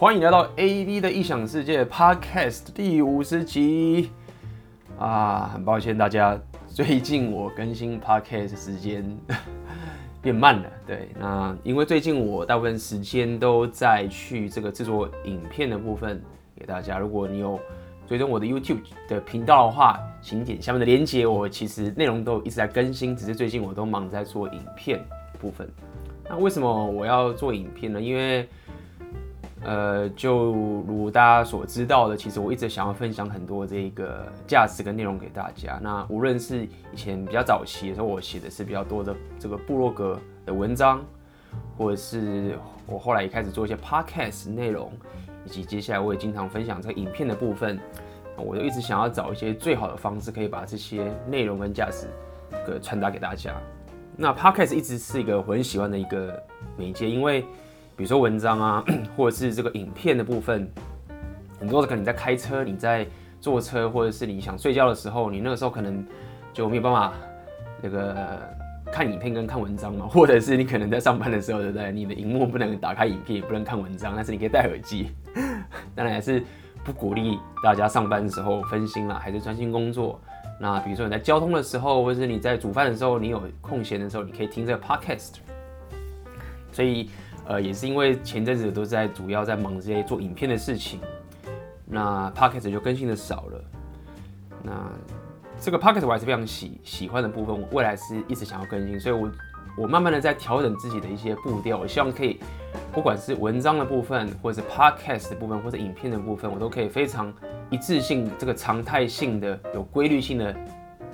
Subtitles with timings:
[0.00, 4.10] 欢迎来到 AV 的异想世界 Podcast 第五十集
[4.96, 5.50] 啊！
[5.52, 9.04] 很抱歉大家，最近我更新 Podcast 时间
[10.22, 10.70] 变慢了。
[10.86, 16.22] 对，那因为最近我大部分时间都在去这个制作影片的部分
[16.54, 17.00] 给大家。
[17.00, 17.58] 如果你有
[18.06, 21.26] 追踪我的 YouTube 的频道的话，请点下面的链接。
[21.26, 25.04] 我其实内容都一直在更新，只是最近我都忙在做影片
[25.40, 25.68] 部分。
[26.28, 28.00] 那为什么我要做影片呢？
[28.00, 28.48] 因为
[29.64, 30.52] 呃，就
[30.86, 35.78] 如大家所知道的，其实我一直想要分享很多这个价值跟内容给大家。
[35.82, 41.04] 那无论是以前比较早期的时候，我写的是比较多的这个部落格的文章，
[41.76, 44.92] 或者是我后来也开始做一些 podcast 内容，
[45.44, 47.80] 以及接下来我也经常分享这个影片的部分，
[48.36, 52.06] 我就一直想要找一些最好的方式，可以把这些内容跟价值
[52.64, 53.52] 给传达给大家。
[54.16, 56.40] 那 podcast 一直是一个我很喜欢的一个
[56.76, 57.44] 媒介，因为
[57.98, 58.84] 比如说文章啊，
[59.16, 60.70] 或者是这个影片的部分，
[61.58, 63.04] 很多的可能你在开车、你在
[63.40, 66.06] 坐车，或者是你想睡觉的时候，你那个时候可能
[66.52, 67.12] 就没有办法
[67.82, 68.38] 那个
[68.92, 71.90] 看影片跟看文章嘛， 或者是你可能在上班的时候，对不对？
[71.90, 75.10] 你的荧幕不能打开影片，也不能看文章，但是你可以戴耳机。
[75.96, 76.40] 当然还是
[76.84, 80.20] 不鼓励大家上班的时候分心了，还是专心工作。
[80.60, 85.38] 那比如说你在交通的时候，或者是你在煮饭的时候，你有空闲的时候，你可以听这个 podcast。
[86.70, 87.10] 所以。
[87.48, 91.00] 呃，也是因为前阵子都在主要在忙这些做影片的事情，
[91.86, 93.64] 那 Podcast 就更新的少了。
[94.62, 94.72] 那
[95.58, 99.30] 这个 Podcast 我还是非常喜喜欢的部分，我未来是一直想要更新，所以我
[99.78, 102.38] 我慢慢的在调整自己的一些步调，我希望可以
[102.92, 107.32] 不管是文章的部分，或者是 Podcast 的部分，或者影片的部分，我都可以非常
[107.70, 110.54] 一致性、这个常态性的、有规律性的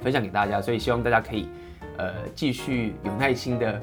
[0.02, 0.60] 分享给大家。
[0.60, 1.48] 所以希望大家可以
[1.96, 3.80] 呃继续有耐心的。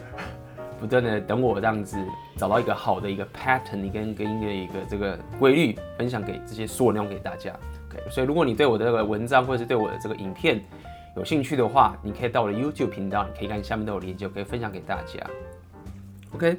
[0.81, 1.95] 不断的等我这样子
[2.35, 7.51] 找到一个好的一个 pattern，你跟跟一个一个这个规律分享给这些所有内容给大家。
[7.88, 10.59] OK，所以如果你对我的这个文章或者是对我的这个影片
[11.15, 15.19] 有兴趣的话，你可以到我的 YouTube 频道，你可以看下面都有链接，我可以分享给大家。
[16.33, 16.57] OK，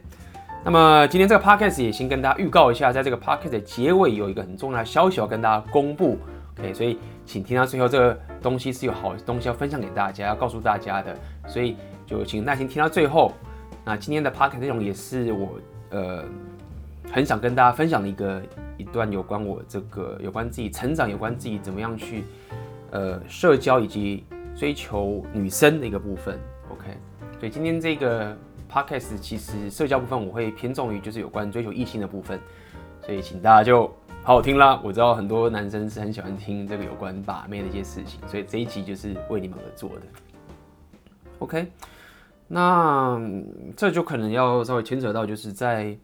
[0.64, 6.16] 那么今天这个 podcast 也先跟大家预告一下，在这个 podcast 的结尾有一个很重要的消息要跟大家公布。
[6.56, 11.16] OK，所以请听到最后，这个东西是有好东西要分享给大家，要告诉大家的，
[11.48, 11.76] 所以
[12.06, 13.32] 就请耐心听到最后。
[13.84, 15.58] 那今天的 podcast 内容也是我
[15.90, 16.24] 呃
[17.10, 18.40] 很想跟大家分享的一个
[18.78, 22.22] 一段有关我这个有关自己成长，有关自己怎么样去
[22.92, 24.24] 呃社交以及
[24.56, 26.38] 追求女生的一个部分。
[26.70, 26.96] OK，
[27.40, 28.36] 所以今天这个
[28.70, 32.38] podcast 其实社交部分我会偏重于就是有关追求异性的部分，
[33.04, 33.86] 所以请大家就
[34.22, 34.80] 好好听啦。
[34.84, 40.02] 我知道很多男生是很喜欢听这个有关把妹的一些事情，所以这一集就是为你们而做的。
[41.40, 41.66] OK。
[42.54, 43.18] 那
[43.74, 45.96] 这就可能要稍微牵扯到，就是在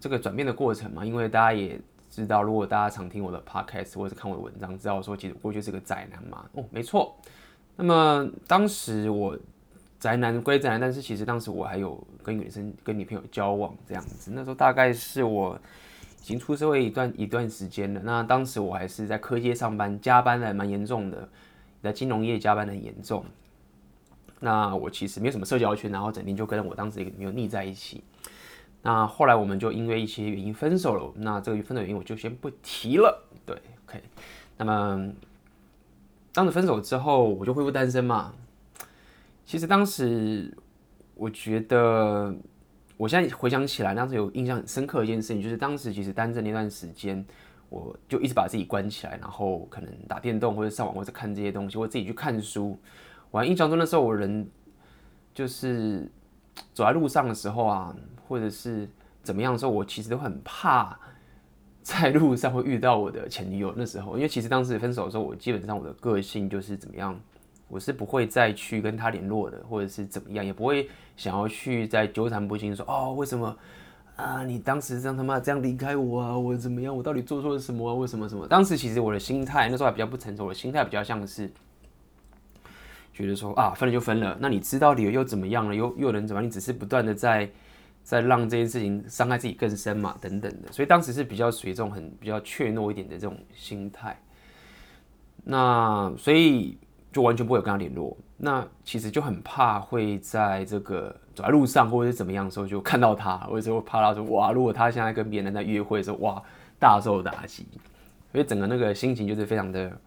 [0.00, 1.04] 这个转变的过程嘛。
[1.04, 6.46] 因为大家也知道，如果大家常听我的 podcast 或者看我的文章，知道说其实过去是个宅男嘛。
[6.54, 7.14] 哦，没错。
[7.76, 9.38] 那么当时我
[10.00, 14.30] 宅男归宅男，但是其实当时我还有跟女生、跟女朋友交往这样子。
[14.34, 15.60] 那时候大概是我
[16.22, 18.00] 已经出社会一段一段时间了。
[18.02, 21.28] 那当时我还是在科技上班，加班的蛮严重的，
[21.82, 23.22] 在金融业加班的很严重。
[24.40, 28.02] 那我其实没有什么社交圈，然后整天就跟我当时一个女友腻在一起。
[28.82, 31.12] 那后来我们就因为一些原因分手了。
[31.16, 33.28] 那这个分手原因我就先不提了。
[33.44, 33.56] 对
[33.86, 34.00] ，OK。
[34.56, 35.12] 那么
[36.32, 38.32] 当时分手之后，我就恢复单身嘛。
[39.44, 40.56] 其实当时
[41.16, 42.32] 我觉得，
[42.96, 47.26] 我现在回想起来，当时有印象很深刻的一件事情，就是当时其实单身那段时间，
[47.68, 52.78] 我就一直把自己关起来，然后可能打电动或者上网或者看这些东西，或者自己去看书。
[53.30, 54.48] 我印象中的时候，我人
[55.34, 56.10] 就是
[56.72, 57.94] 走在路上的时候啊，
[58.26, 58.88] 或者是
[59.22, 60.98] 怎么样的时候，我其实都很怕
[61.82, 63.72] 在路上会遇到我的前女友。
[63.76, 67.18] 那时候，因为其实当时分手的时候，我基本上我的个性就是怎么样，
[67.68, 73.54] 我是不会再去跟她联络的，或者是怎么样，也不会想要去再纠缠不清，说哦，为什么
[74.16, 74.42] 啊？
[74.42, 76.38] 你当时这样他妈这样离开我啊？
[76.38, 76.96] 我怎么样？
[76.96, 77.94] 我到底做错了什么啊？
[77.94, 78.46] 为什么什么？
[78.46, 81.50] 当时其实我的心态那时候还比较不成熟，我的心态比较像是。
[83.18, 85.74] 觉得说啊，分了就分了，那你知道理由又怎么样了？
[85.74, 86.46] 又又能怎么样？
[86.46, 87.50] 你只是不断的在
[88.04, 90.70] 在让这件事情伤害自己更深嘛，等等的。
[90.70, 94.16] 所以当时是比较属于这种很比较怯懦一点的这种心态。
[95.42, 96.78] 那所以
[97.12, 98.16] 就完全不会有跟他联络。
[98.36, 106.40] 那其实就很怕会在这个走在路上或者是怎么样的时候就看到他，或者会怕他说哇，如果他现在跟别人在约会的时候哇，
[106.78, 107.66] 大受打击。
[108.30, 110.00] 所以整个那个心情就是非常的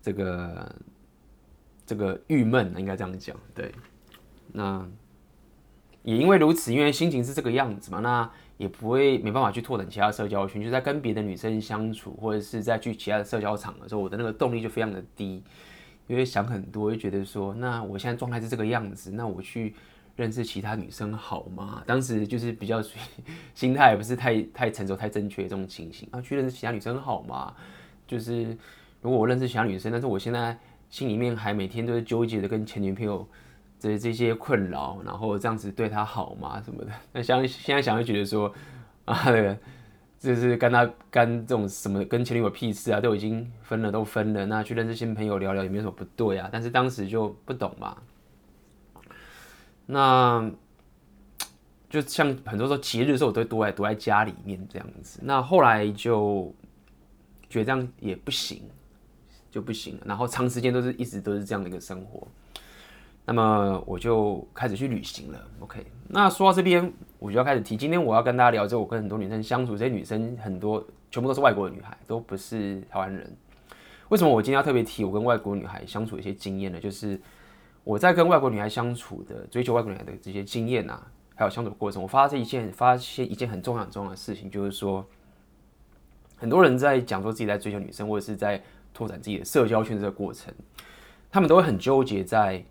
[0.00, 0.72] 这个。
[1.90, 3.72] 这个郁闷，应该这样讲，对。
[4.52, 4.88] 那
[6.04, 15.42] 也因为如此，因为心情是这个样子嘛，那也不会没办法去拓展其他社交圈，就在跟别的女生相处，或者是在去其他的社交场的时候，我的那个动力就非常的低，
[16.06, 19.74] 因为想很多，就觉得说，那我现在状态是这个样子，那我去
[20.14, 21.82] 认识其他女生好吗？
[21.84, 22.80] 当时就是比较
[23.52, 27.52] 心态不是太太成熟、太正确这种情形啊，去认识其他女生好吗？
[28.06, 28.56] 就是
[29.02, 30.58] 如果我认识其他女生，但是我现在
[30.90, 33.26] 心里面还每天都是纠结的跟前女朋友。
[33.82, 36.60] 这这些困扰，然后这样子对她好吗？
[36.62, 36.92] 什么的？
[37.14, 38.52] 那想现在想会觉得说，
[39.06, 39.56] 啊，那个
[40.18, 46.50] 就是跟他跟这种什么跟前女友屁事啊，都已经分了，都分了，那去认识新朋友聊聊也没有什么不对啊。
[46.52, 47.96] 但是当时就不懂嘛。
[49.86, 50.52] 那
[51.88, 55.20] 就像很多时候节日的时候，我都会躲在躲在家里面这样子。
[55.22, 56.54] 那后来就
[57.48, 58.62] 觉得这样也不行，
[59.50, 60.02] 就不行了。
[60.06, 62.26] 然后长时间都是一直都是这样的一个生活。
[63.26, 65.46] 那么我就开始去旅行了。
[65.60, 67.76] OK，那说到这边，我就要开始提。
[67.76, 73.30] 今天我要跟大家聊，就我跟很多女生相处，这些女生很多全部都是外国的女孩，都不是台湾人。
[74.08, 76.80] 为什么我今天要特别提我跟外国女孩相处的一些经验呢？
[76.80, 77.20] 就是
[77.84, 81.06] 我在跟外国女孩相处的、追求外国女孩的这些经验啊，
[81.36, 85.06] 还有相处过程，我发现一件发现一件很重要很重要的事情，就是说，
[86.36, 88.60] 很多人在讲说自己在追求女生，或者是在
[89.00, 90.52] 拓展自己的社交圈这个过程，
[91.30, 92.62] 他们都会很纠结在。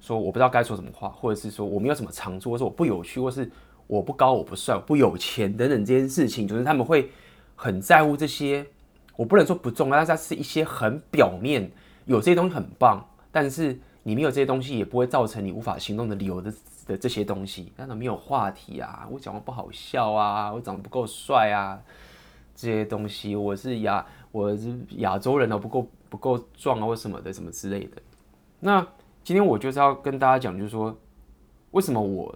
[0.00, 3.50] 说我不知道该说什么话，或者是说我没有什么长处，或者我不有趣，或是
[3.86, 7.10] 我不高，我不帅，我不有钱等等这件事情，就是他们会
[7.54, 8.66] 很在乎这些。
[9.14, 11.70] 我不能说不重要，但是它是一些很表面，
[12.06, 16.50] 有这些东西很棒，但是你没有这些东西，也不会造成你无法行动的理由的
[16.86, 17.70] 的这些东西。
[17.76, 21.78] 那种没有话题啊，我讲话不好笑啊，我长得不够帅啊，
[22.60, 28.02] 这些东西，我是亚我是亚洲人啊，不够不够壮啊，或什么的什么之类的，
[28.58, 28.86] 那。
[29.22, 30.98] 今天我就是要跟大家讲，就是说，
[31.72, 32.34] 为什么我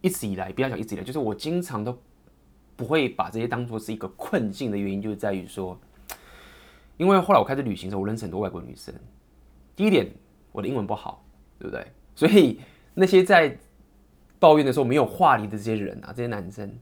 [0.00, 1.96] 一直以来，不要讲一直以来，就是我经常都
[2.74, 5.78] 不会把这些当做是一个困境的原因，就是在于说，
[6.96, 8.92] 因为后来我开始旅行的时候，我认识很多外国女生。
[9.76, 10.10] 第一点，
[10.52, 11.22] 我的英文不好，
[11.58, 11.86] 对不对？
[12.14, 12.58] 所以
[12.94, 13.56] 那些在
[14.38, 16.74] 抱怨的时候没有话题的这些人啊，这些男生，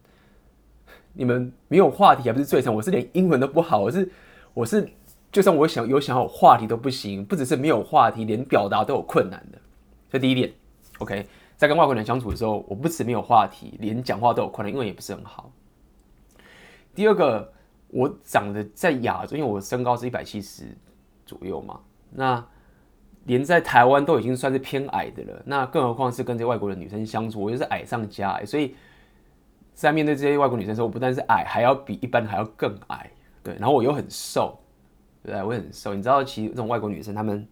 [1.12, 4.10] 你们没有话题还不是最惨，我是连英文都不好，我是
[4.54, 4.88] 我是。
[5.32, 9.58] 就算我想有想要话题都不行，不只是没有话题，连表达都有困难的。
[10.10, 10.52] 这第一点
[10.98, 11.24] ，OK，
[11.56, 15.52] 在跟外国人相处的时候，我不止没有话题，连讲话都有困难，英文也不是很好。
[16.96, 17.52] 第二个，
[17.90, 20.64] 我长得在亚洲，因为我身高是一百七十
[21.24, 21.78] 左右嘛，
[22.10, 22.44] 那
[23.26, 28.74] 连在台湾都已经算是偏矮的了，那更何况是跟这外国的女生相处，我就是矮上加矮，所以
[29.80, 33.10] 在面对这些外国女生的时候，我不但是矮，还要比一般还要更矮，
[33.42, 34.58] 对，然后我又很瘦。
[35.22, 35.94] 对，我很瘦。
[35.94, 37.46] 你知道，其实这种外国女生，她们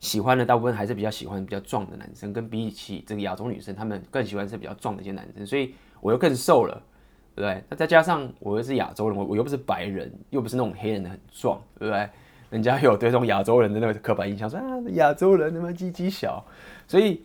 [0.00, 5.46] 喜欢的大部分还是比较喜欢比较壮的男生，跟比起这个亚洲女生，她们更喜欢是比较壮的一些男生。
[5.46, 6.74] 所以我又更瘦了，
[7.36, 7.62] 对不对？
[7.70, 12.08] 那再加上我又是亚洲人，我我又不是白人，又不是那种黑人的很壮，对不对？
[12.50, 14.64] 人家有对这种亚洲人的那个刻板印象，说啊，
[14.94, 16.44] 亚洲人他妈鸡鸡小。
[16.88, 17.22] 所以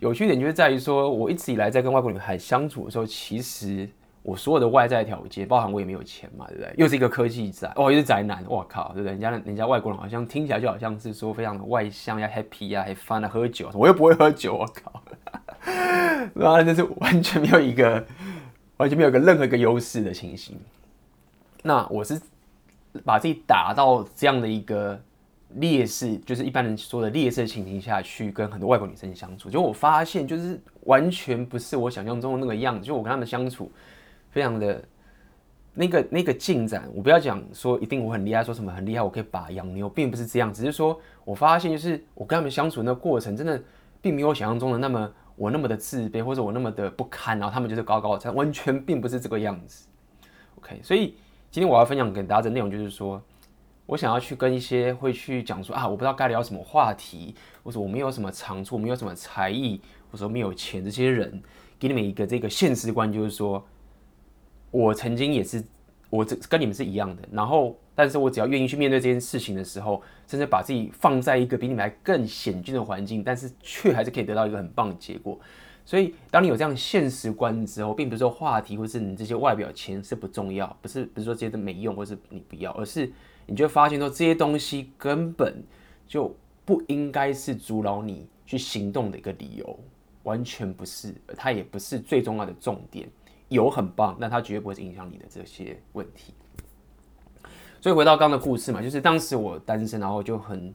[0.00, 3.88] 有趣点就是在于说，我一直以来在跟外国女孩相处的时候，其实。
[4.22, 6.74] 我所有的外在条件，包含我也没有钱嘛，对不对？
[6.76, 9.12] 又是一个科技宅，哦，又是宅男，我靠，对不对？
[9.12, 15.02] 人家人家外国人好像听起来就好像是说非常的外向呀，happy 呀，还 fun 啊，喝酒，我又不会喝酒，我靠，
[16.34, 18.04] 然后就是完全没有一个，
[18.76, 20.54] 完全没有一个任何一个优势的情形。
[21.62, 22.20] 那我是
[23.02, 25.00] 把自己打到这样的一个
[25.54, 33.70] 劣势，就是一般人说的劣势情形下去跟很多外国女生相处，就我发现就是完全不是我想象中的那个样子，就我跟他们相处。
[34.32, 34.80] 非常的
[35.74, 43.60] 那个那个进展，我不要讲说一定我很厉害，说什么很厉害，我可以把养牛，并不是这样，只是说我发现就是我跟他们相处那个过程，真的
[44.00, 49.88] 并没有我想象中的那么我那么的自卑，或者我那么的不堪，然后他们就是高高在，完全并不是这个样子。
[50.60, 51.16] OK，所以
[51.50, 53.20] 今天我要分享给大家的内容就是说，
[53.90, 59.80] 我想要去跟一些会去讲说啊，我不知道该聊什么话题，或者我没有什么长处，没有什么才艺，
[60.10, 61.42] 或者说没有钱这些人，
[61.76, 63.66] 给你们一个这个现实观，就是说。
[64.70, 65.60] 我曾经也是，
[66.08, 67.22] 我这跟你们是一样的。
[67.32, 75.36] 然后，但是我只要愿意去面对这件事情的时候，甚至把自己放在一个比你们还更险峻的环境，但是却还是可以得到一个很棒的结果。
[75.84, 83.10] 所以，当你有这样现实观之后，并不是说话题或是你这些外表钱是不重要，不是不是说这些都没用或是你不要，而是
[83.46, 85.62] 你就发现说这些东西根本
[86.06, 89.78] 就不应该是阻挠你去行动的一个理由，
[90.22, 93.08] 完全不是，它也不是最重要的重点。
[93.48, 96.32] 有很棒，但它绝对不会影响你的这些问题。
[97.80, 100.72] 所以回到刚刚的故事嘛，就是当时我单身，然后就很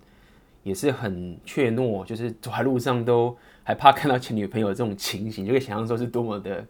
[0.63, 6.65] 也是很怯懦，就是走在路上都还怕看到前女朋友这种情形，就可以想象说是多么的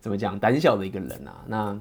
[0.00, 1.44] 怎么讲胆小的一个人啊。
[1.46, 1.78] 那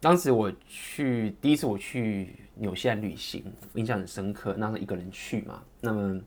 [0.00, 4.54] 当时我去第一次我去纽西兰旅行，印象很深刻。
[4.58, 6.20] 那时候一个人去嘛，那么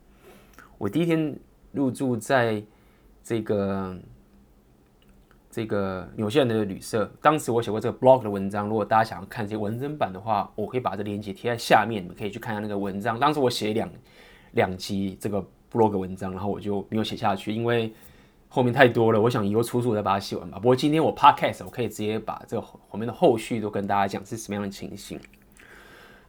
[0.77, 1.35] 我第一天
[1.71, 2.63] 入住在
[3.23, 3.97] 这个。
[5.55, 8.67] 这个纽西兰的旅社，当时我写过这个 blog 的文章。
[8.67, 13.19] 如果大家想要看这些文字版的话，我可以把这链接贴在下面，你们可以去看一下那个文章。
[13.19, 13.87] 当时我写两
[14.53, 15.39] 两集这个
[15.71, 17.93] blog 文章，然后我就没有写下去，因为
[18.53, 19.19] 后面太多了。
[19.19, 20.59] 我想以后出书再把它写完吧。
[20.59, 25.19] 不过今天我 podcast 我可以直接把这个后面的后续都跟大家讲是什么样的情形。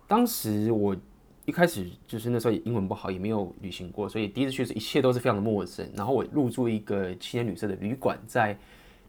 [0.08, 0.96] 当时我
[1.44, 5.86] 一开始就是那时候英文不好，也没有旅行过，所以第一次去时一切都是非常的陌生。
[5.94, 8.56] 然后我入住一个青年旅社的旅馆，在。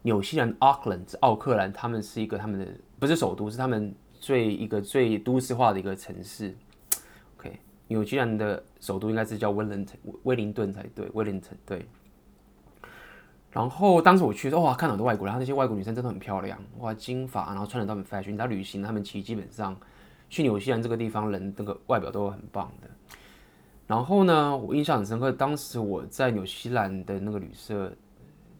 [0.01, 2.67] 纽西兰奥克兰，奥克兰，他们是一个他们的
[2.99, 6.55] 不是首都，是他们最一个最都市化的一个城市。
[7.35, 7.57] OK，
[7.87, 11.83] 纽西兰的首都应该是叫威灵顿，威灵顿才对，威灵顿对。
[13.55, 18.31] 然后当时我去，哇，看到很多外国人，然后那些外国女生真的很漂亮，哇，金发，然后穿的都很 fashion。
[18.31, 19.73] 你知道旅行，他们其实基本上
[20.29, 22.89] 去纽西兰这个地方，人那个外表都很棒的。
[23.87, 27.91] 然后呢，我印象很深刻，当时我在纽西兰的那个旅社。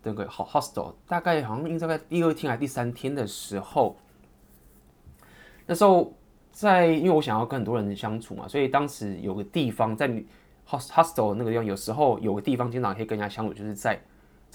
[0.07, 3.97] 那个好 hostel，大概好像应该在第二天还是第三天的时候，
[5.65, 6.13] 那时候
[6.51, 10.07] 在因为我想要跟很多人相处嘛，所以当时有个地方在
[10.69, 13.99] hostel 那个地方，有时候有个地方经常可以跟人家相处，就是在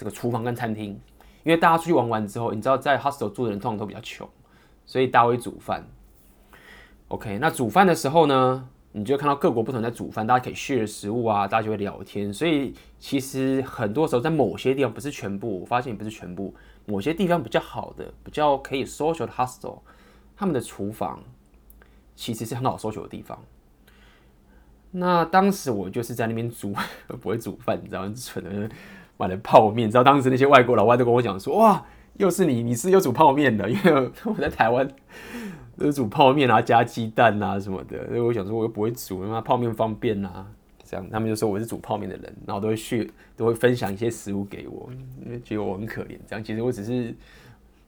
[0.01, 0.99] 这个厨房跟餐厅，
[1.43, 4.27] 因为大家出去玩完之后，你知道在 hostel 住的人通常都比较穷，
[4.83, 5.87] 所以大家会煮饭。
[7.09, 12.33] OK，那煮饭的时候呢，你就会看到各国不同在煮饭，大家可以 share 食物啊，大家就会聊天。
[12.33, 16.51] 所以其实很多时候在某些地方，不是全部，我发现也不是全部，
[16.87, 19.81] 某些地方比较好的、比较可以 social 的 hostel，
[20.35, 21.19] 他们的厨房
[22.15, 23.37] 其实是很好 social 的地方。
[24.89, 26.73] 那当时我就是在那边煮，
[27.21, 28.13] 不会煮饭，你知道吗？
[28.15, 28.75] 蠢的
[29.21, 29.87] 买了泡面。
[29.87, 31.85] 你知道当时那些外国老外都跟我讲说：“哇，
[32.17, 34.87] 又是你，你是又煮泡面的？”因为 我在台湾。
[35.77, 38.05] 都是煮泡面啊，加鸡蛋啊什么的。
[38.07, 40.45] 所以我想说，我又不会煮，那泡面方便啊。
[40.83, 44.89] 这样他们就说我是煮泡面的人，然后都会去，都会分享一些食物给我，
[45.25, 46.19] 因为觉得我很可怜。
[46.27, 47.15] 这样其实我只是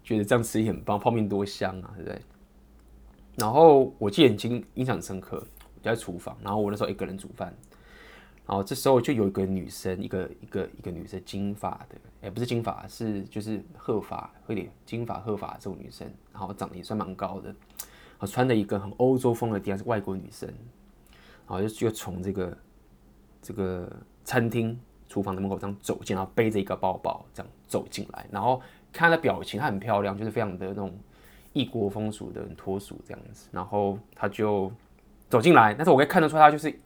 [0.03, 2.19] 觉得这样吃也很棒，泡面多香啊，对不对？
[3.35, 7.53] 然后我记得已经印象深刻，我在厨房，然后我那时候一个人煮饭。
[8.45, 20.49] 然后这时候就有一个女生，一个一个一个女生，金发的，哎，不是金发，是就是褐发，有点金发褐发这种女生，然后长得也算蛮高的，然后穿的一个很欧洲风的地方，是外国女生，
[21.47, 22.57] 然后就就从这个
[23.41, 23.89] 这个
[24.25, 30.93] 餐厅厨房的门口这样走进，然后背着一个包包这样走进来，然后看她的表情，她很漂亮，就是非常的那种
[31.53, 34.69] 异国风俗的很脱俗这样子，然后她就
[35.29, 36.77] 走进来，但是我可以看得出她就是。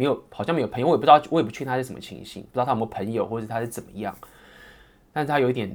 [0.00, 4.16] 没有，好像没有朋友，我也不知道，我也不确定他是什么情形，不知道他有没有朋友，或者他是怎么样。
[5.12, 5.70] 但是他有一点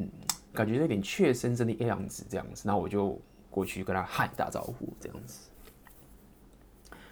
[0.52, 2.64] 感觉，有点怯生生的样子，这样子。
[2.66, 5.48] 那我就过去跟他嗨打招呼，这样子。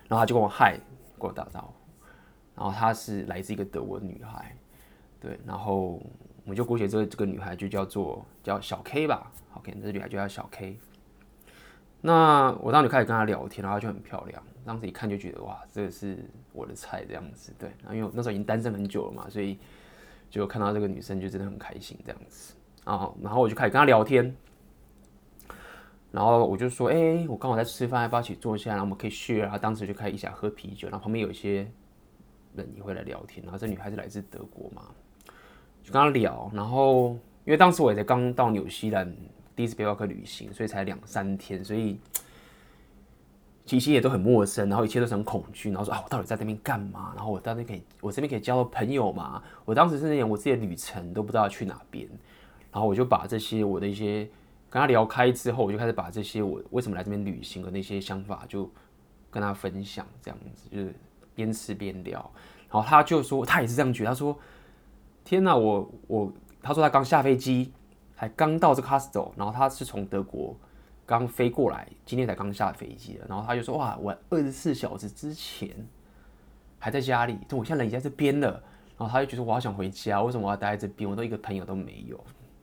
[0.07, 0.79] 然后他就跟我嗨，
[1.19, 1.73] 跟我打招呼。
[2.55, 4.57] 然后她是来自一个德国女孩，
[5.21, 5.39] 对。
[5.45, 6.01] 然后
[6.45, 10.79] 我们就姑且这个这个女孩就叫做叫小 K 吧，OK，这女孩就叫小 K。
[12.05, 14.43] 那我当时就开始跟她聊天，然后就很漂亮。
[14.65, 16.17] 当时一看就觉得哇，这个是
[16.51, 17.69] 我的菜这样子，对。
[17.79, 19.57] 然后因为我那时候已经单身很久了嘛，所以
[20.29, 22.55] 就看到这个女生就真的很开心这样子。
[22.83, 24.35] 啊，然后我就开始跟她聊天，
[26.11, 29.39] 然后我就说，哎、我刚好在吃饭，要不要一起坐下，然后我们可以 share。
[29.39, 31.65] 然后当时就开始一起喝啤酒，然后旁边有一些
[32.53, 33.41] 人也会来聊天。
[33.45, 34.83] 然后这女孩子来自德国嘛，
[35.81, 36.51] 就跟她聊。
[36.53, 37.11] 然后
[37.45, 39.15] 因为当时我也才刚到纽西兰
[39.55, 41.99] 第一次背包客旅行，所以才两三天，所以。
[43.65, 47.13] 其实也都很陌生，然后一切都是很恐惧，然后说啊，我到底在这边干嘛？
[47.15, 49.41] 然后我到底可以，我这边可以交到朋友吗？
[49.63, 52.05] 我当时甚至连我自己的旅程都不知道要去哪边，
[52.73, 54.27] 然后我就把这些我的一些
[54.69, 58.69] 跟他聊开之后，我就开始把这些我为什么来这边旅行的那些想法就
[59.31, 60.93] 跟他分享，这样子就是
[61.33, 62.19] 边吃边聊，
[62.69, 64.37] 然后他就说他也是这样觉得，他说
[65.23, 67.71] 天哪，我我他说他刚下飞机，
[68.15, 70.55] 还刚到这个 hostel，然后他是从德国。
[71.05, 75.69] 刚飞过来，今天才刚下飞机的，然后他就说：“哇，我二十四小时之前
[76.79, 78.51] 还在家里，但我现在人已经在这边了。”
[78.97, 81.07] 然后他就觉得我好想回家，为什么我要待在这边？
[81.07, 82.17] 我都一个朋友都没有。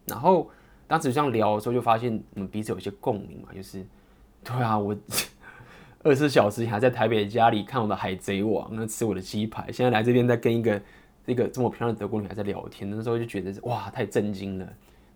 [0.07, 0.49] 然后
[0.89, 3.85] 当时这样聊的时候，就发现我们彼此有一些共鸣嘛，就是
[4.43, 4.97] 对啊，我
[6.03, 10.81] 二十四小时还在台北的家里看我的海贼王，那吃我的鸡排，现在来这边在跟一个
[11.27, 14.67] 一个这么漂亮的德国女孩在聊天，那时候就觉得哇，太震惊了。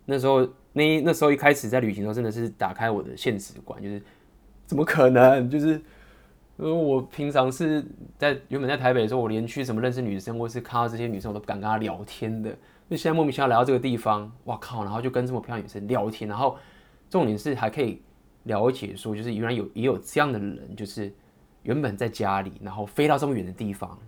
[0.05, 4.03] 那时候，那那时候一开始在旅行的时候，真的是打开我的现实观，就是
[4.67, 5.49] 怎么可能？
[5.51, 5.81] 就是，
[6.59, 7.85] 因为，我平常是
[8.19, 12.51] 在原本在台北的时候，我连去什么认识女生，或是看到这些女生，我都不敢跟她聊天的。
[12.91, 14.85] 就现在莫名其妙来到这个地方，哇靠！
[14.85, 16.57] 然后就跟这么漂亮女生聊天，然后
[17.09, 18.03] 重点是还可以
[18.43, 21.11] 了解说，就是原来有也有这样的人，就是
[21.63, 23.99] 原本在家里，然后飞到这么远的地方，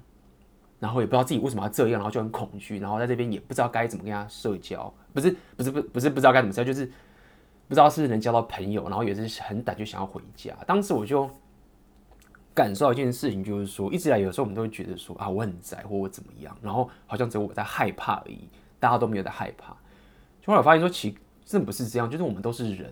[0.79, 6.87] 然后也不知道自己为什么要这样，然后就很恐惧，然后在这边也不知道该怎么跟他社交，不是不是不不是不知道该怎么社交，就是
[7.69, 10.57] 不知道是能交到朋友，然后也是很胆，就想要回家。
[10.67, 11.31] 当时我就。
[12.55, 18.49] 感受到一件事情，就是说，一直以来有时候我们都会觉得说啊，我很宅或我怎么样，然后好像只有我在害怕而已，
[18.81, 19.77] 大家都没有在害怕。
[20.47, 21.15] 后来我发现说，其
[21.45, 22.91] 实不是这样，就是我们都是人，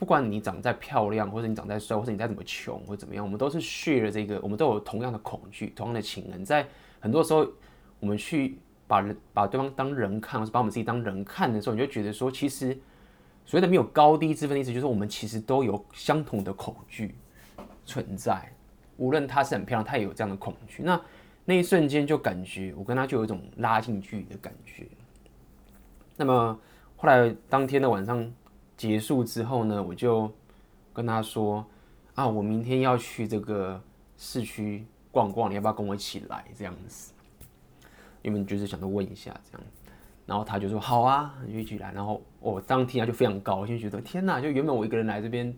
[0.00, 6.42] 不管你长再漂亮，或者你长再帅，或者你再怎么穷或怎么样，我们都是 share 这个，我们都有同样的恐惧，同样的情人。
[6.42, 6.66] 在
[7.00, 7.46] 很多时候，
[7.98, 12.72] 我们去把人把对方当人看，或是把我们自己当人看的时候，你就觉得说，其实
[13.44, 17.14] 所谓的没有高低之分的意思，就是我们其实都有相同的恐惧。
[17.84, 18.50] 存在，
[18.96, 20.82] 无论她是很漂亮，她也有这样的恐惧。
[20.82, 20.98] 那
[21.44, 24.86] 那一瞬间就感觉我跟她就有一种拉近距离的感觉。
[26.16, 26.58] 那么
[26.96, 28.32] 后来当天的晚上
[28.80, 30.32] 结束之后呢，我就
[30.94, 31.62] 跟他说
[32.16, 33.78] ：“啊，我明天要去这个
[34.16, 37.12] 市区逛逛，你要不要跟我一起来？”这样子，
[38.22, 39.66] 因为就是想着问一下这样。
[40.24, 44.40] 然后他就说：“好啊，你就一起来。”然后我当天啊就非常高兴，觉得天哪！
[44.40, 45.54] 就原本我一个人来这边。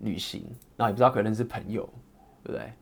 [0.00, 0.44] 旅行，
[0.76, 1.82] 然后也不知道可能是朋友，
[2.44, 2.72] 对不对？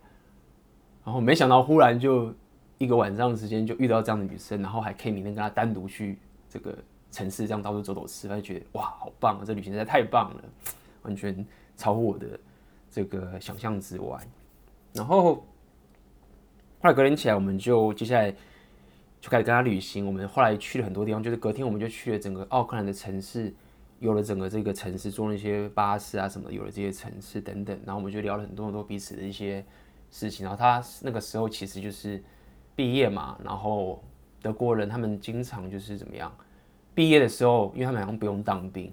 [1.03, 2.31] 然后没想到忽然就
[2.77, 6.77] 一个晚上的时间就遇到这样的女生，然后还可以明天跟她单独去这个
[7.11, 9.43] 城市这样到处走走吃饭，就觉得哇，好棒啊！
[9.45, 10.45] 这旅行实在太棒了，
[11.03, 11.47] 完全
[11.77, 12.39] 超乎我的
[12.91, 14.19] 这个想象之外。
[14.93, 15.35] 然后
[16.81, 18.31] 后来隔天起来，我们就接下来
[19.21, 20.07] 就开始跟他旅行。
[20.07, 23.55] 我们后来去了很多地方，就是隔天我们就去了整个奥克兰的城市。
[23.99, 29.65] 有了整个这个城市，坐那些巴士啊什么，有了这些城市等等，然后我们就聊了很多很多彼此的一些
[30.11, 30.45] 事情。
[30.45, 32.23] 然后他那个时候其实就是
[32.75, 34.05] 毕业嘛，然后
[34.43, 36.31] 德国人他们经常就是怎么样，
[36.97, 38.91] 毕业的时候，因为他们好像不用当兵，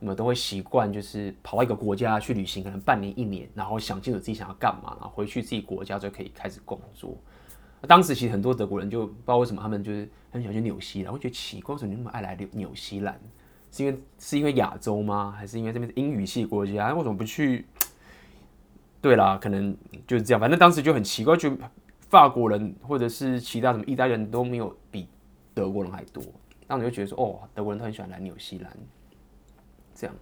[0.00, 7.14] 那么都会习惯就是跑到一个国家去旅行，可能半年一年，然后想清楚自己想要干嘛，然后回去自己国家就可以开始工作。
[7.86, 13.20] 当时其实很多德国人就不知道为什么他们就是很喜欢去纽西兰，我觉得奇怪，为什么你那么爱来纽纽西兰？
[13.70, 15.34] 是因为是因为亚洲吗？
[15.36, 16.94] 还是因为这边是英语系国家？
[16.94, 17.66] 为什么不去？
[19.02, 20.40] 对啦，可能就是这样。
[20.40, 21.54] 反正当时就很奇怪，就
[22.08, 25.06] 法国人或者是其他什么意大利人都没有比
[25.52, 26.22] 德国人还多。
[26.66, 28.76] 当时就觉得说，哦，德国人都很喜欢来纽西兰，
[29.94, 30.16] 这样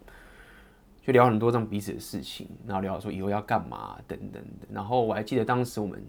[1.02, 4.66] 就聊很多这样彼此的事情，然后聊说以后要干嘛等等的。
[4.70, 6.04] 然后我还记得当时我们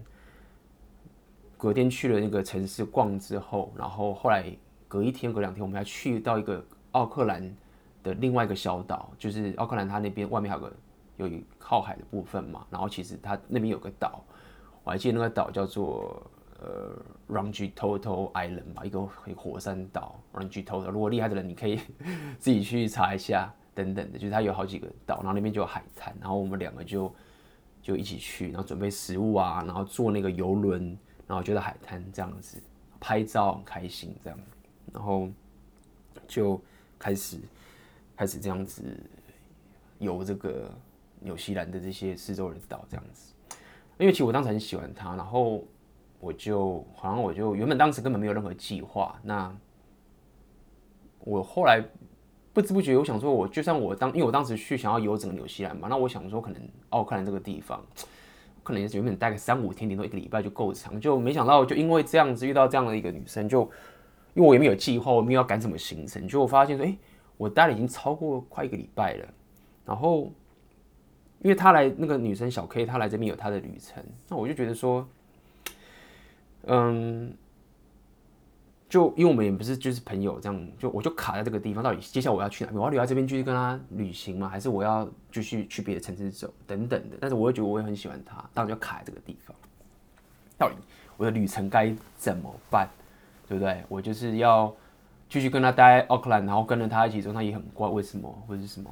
[1.56, 4.50] 隔天去了那个城市逛之后，然后后来
[4.88, 6.64] 隔一天、隔两天，我们还去到一个。
[6.92, 7.54] 奥克兰
[8.02, 10.72] 的另外一个小岛，就是奥克兰，它那边外面还有个
[11.18, 12.66] 有靠海的部分嘛。
[12.70, 14.24] 然后其实它那边有个岛，
[14.82, 16.26] 我还记得那个岛叫做
[16.60, 16.96] 呃
[17.28, 19.00] Rangitoto Island 吧，一个
[19.34, 20.90] 火山岛 Rangitoto。
[20.90, 21.80] 如果厉害的人，你可以
[22.38, 26.14] 自己去查一下等等的，就是它有好几个岛，然后那边就有海滩。
[26.20, 27.14] 然后我们两个就
[27.82, 32.62] 就一起去，然后准备食物啊，然后坐那个游轮，然后就在海滩这样子
[33.00, 34.38] 拍照，很开心这样，
[34.92, 35.28] 然后
[36.26, 36.60] 就。
[36.98, 37.38] 开始，
[38.16, 38.82] 开始这样子
[39.98, 40.74] 游这个
[41.20, 43.34] 纽西兰的这些四周的岛，这样子。
[43.98, 45.62] 因为其实我当时很喜欢他，然后
[46.20, 49.18] 我就好像我就原本当时根本没有任何计划。
[49.22, 49.54] 那
[51.20, 51.82] 我后来
[52.52, 57.84] 不知不觉，我想说，我就算我当，因为我当时去想要游整个纽西兰嘛，那我想说，可能奥克兰这个地方，
[58.62, 61.00] 可能也是原本待个三五天，顶多一个礼拜就够长。
[61.00, 63.70] 就没想到，就因为这样子遇到这样的一个女生，就。
[64.34, 66.94] 因为我也没有计划，我没有要赶什么行程，就我发现说，哎，
[67.38, 69.26] 我待了已经超过快一个礼拜了。
[69.82, 70.30] 然后，
[71.38, 75.08] 因为她来那个女生小 K，她来这边有她的旅程，那我就觉得说，
[76.66, 77.32] 嗯，
[78.88, 82.80] 就因为我们也不是就是朋友这样，就我就卡在这个地方，到底接下来我要去哪边？
[82.80, 84.48] 我要留在这边继续跟他旅行吗？
[84.48, 87.16] 还是我要继续去别的城市走等等的？
[87.20, 89.56] 但是我又觉得我也很喜欢他，当时就卡在这个地方，
[90.58, 90.74] 到底
[91.16, 92.88] 我的旅程该怎么办？
[93.48, 93.82] 对不对？
[93.88, 94.74] 我就是要
[95.28, 98.90] 继续跟他待奥克兰，然后跟着他一起走，他也很怪，为什么或者是什么？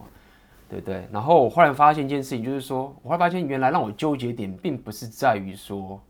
[0.69, 1.07] 对不对？
[1.13, 6.01] 然后我忽然发现一件事情，就是说，我忽然发现原来让我纠结点，并不是在于说，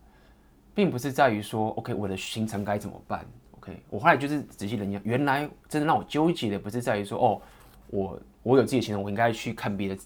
[0.75, 3.25] 并不是在于说，OK，我的行程该怎么办
[3.59, 7.43] ？OK，我后来就是仔细人家，原来真的让我纠结的，不是在于说，哦，
[7.89, 9.99] 我我有自己的行程，我应该去看别的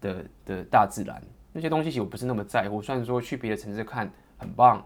[0.00, 2.82] 的的大自然那些东西，其实我不是那么在乎。
[2.82, 4.84] 虽然说去别的城市看很棒。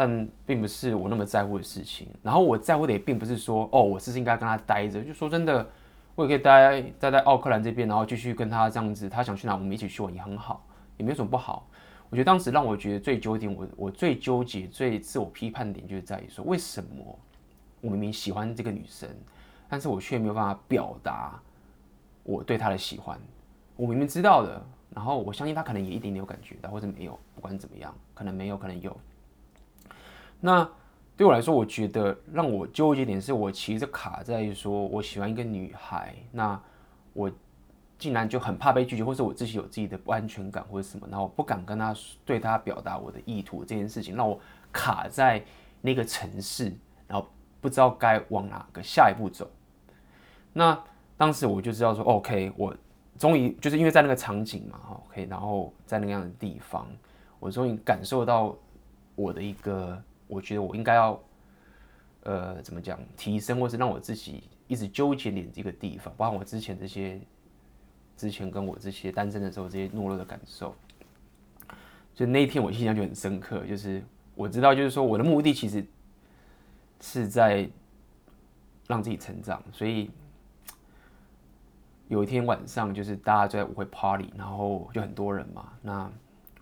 [0.00, 2.06] 但并不是我那么在乎的事情。
[2.22, 5.02] 然后我在乎的也并不是说，哦，我是不是应该跟他待着？
[5.02, 5.68] 就说真的，
[6.14, 10.64] 我也可以待待在奥克兰这边，然后继续跟他这样子，他想去哪，我们一起去玩也很好，
[10.98, 11.68] 也没有什么不好。
[12.10, 17.18] 我觉得当时让我觉得最纠结，我我最纠结、最自我批判的点，就是在于说，为什么
[17.82, 19.08] 我明明喜欢这个女生，
[19.68, 21.38] 但是我却没有办法表达
[22.22, 23.20] 我对她的喜欢。
[23.76, 28.96] 我明明知道的，然后我相信她可能也一点点有感觉到，或者没有，不管怎么样，可能没有，可能有。
[30.40, 30.66] 那
[31.16, 36.58] 对我来说，我觉得让我纠结点是我其实卡在于说我喜欢一个女孩，那
[37.12, 37.30] 我。
[37.98, 41.92] 竟然就很怕被拒绝，或是我自己有自己的不安全感，或者什么，然后不敢跟他
[42.24, 44.38] 对他表达我的意图这件事情，让我
[44.70, 45.44] 卡在
[45.80, 46.72] 那个城市，
[47.08, 47.26] 然后
[47.60, 49.50] 不知道该往哪个下一步走。
[50.52, 50.80] 那
[51.16, 52.72] 当时我就知道说，OK，我
[53.18, 56.86] 终于就是因为在那个场景嘛，OK，然后在那样的地方，
[57.40, 58.54] 我终于感受到
[59.16, 61.20] 我的一个，我觉得我应该要，
[62.22, 67.20] 呃，怎么讲，提升，或是让我自己一直纠结点这个地方，包括我之前这些。
[68.18, 70.74] 之前跟我这些单身的时候，这些懦弱的感受，
[72.12, 73.64] 就那一天我印象就很深刻。
[73.64, 74.02] 就是
[74.34, 75.86] 我知道，就是说我的目的其实
[77.00, 77.70] 是在
[78.88, 79.62] 让自己成长。
[79.72, 80.10] 所以
[82.08, 86.10] 有一天晚上，就是大家在舞会 party，然后就很多人嘛，那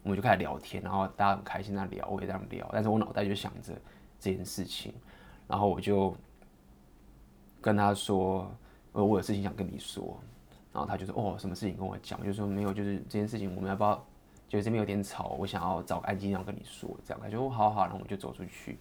[0.02, 2.68] 我们就开始聊天，然后大家很开心在聊，我也在聊。
[2.70, 3.72] 但是我脑袋就想着
[4.20, 4.92] 这件事情，
[5.48, 6.14] 然后我就
[7.62, 8.54] 跟他说
[8.92, 10.20] ：“呃，我有事情想跟你说。”
[10.76, 13.94] 然后他就说：“哦，什么事情跟我讲？”就说没有，就是这件事情我们要不要？
[14.48, 16.88] 觉得这边有点吵，我想要找个安静地方跟你说。
[17.04, 18.78] 这样他就说：“好好。”然后我就走出去。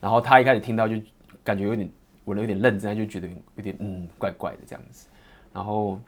[0.00, 0.96] 然后他一开始听到就
[1.42, 1.88] 感觉有点，
[2.24, 5.08] 我有点愣，他就觉得有点嗯，怪怪的这样子。
[5.52, 5.98] 然后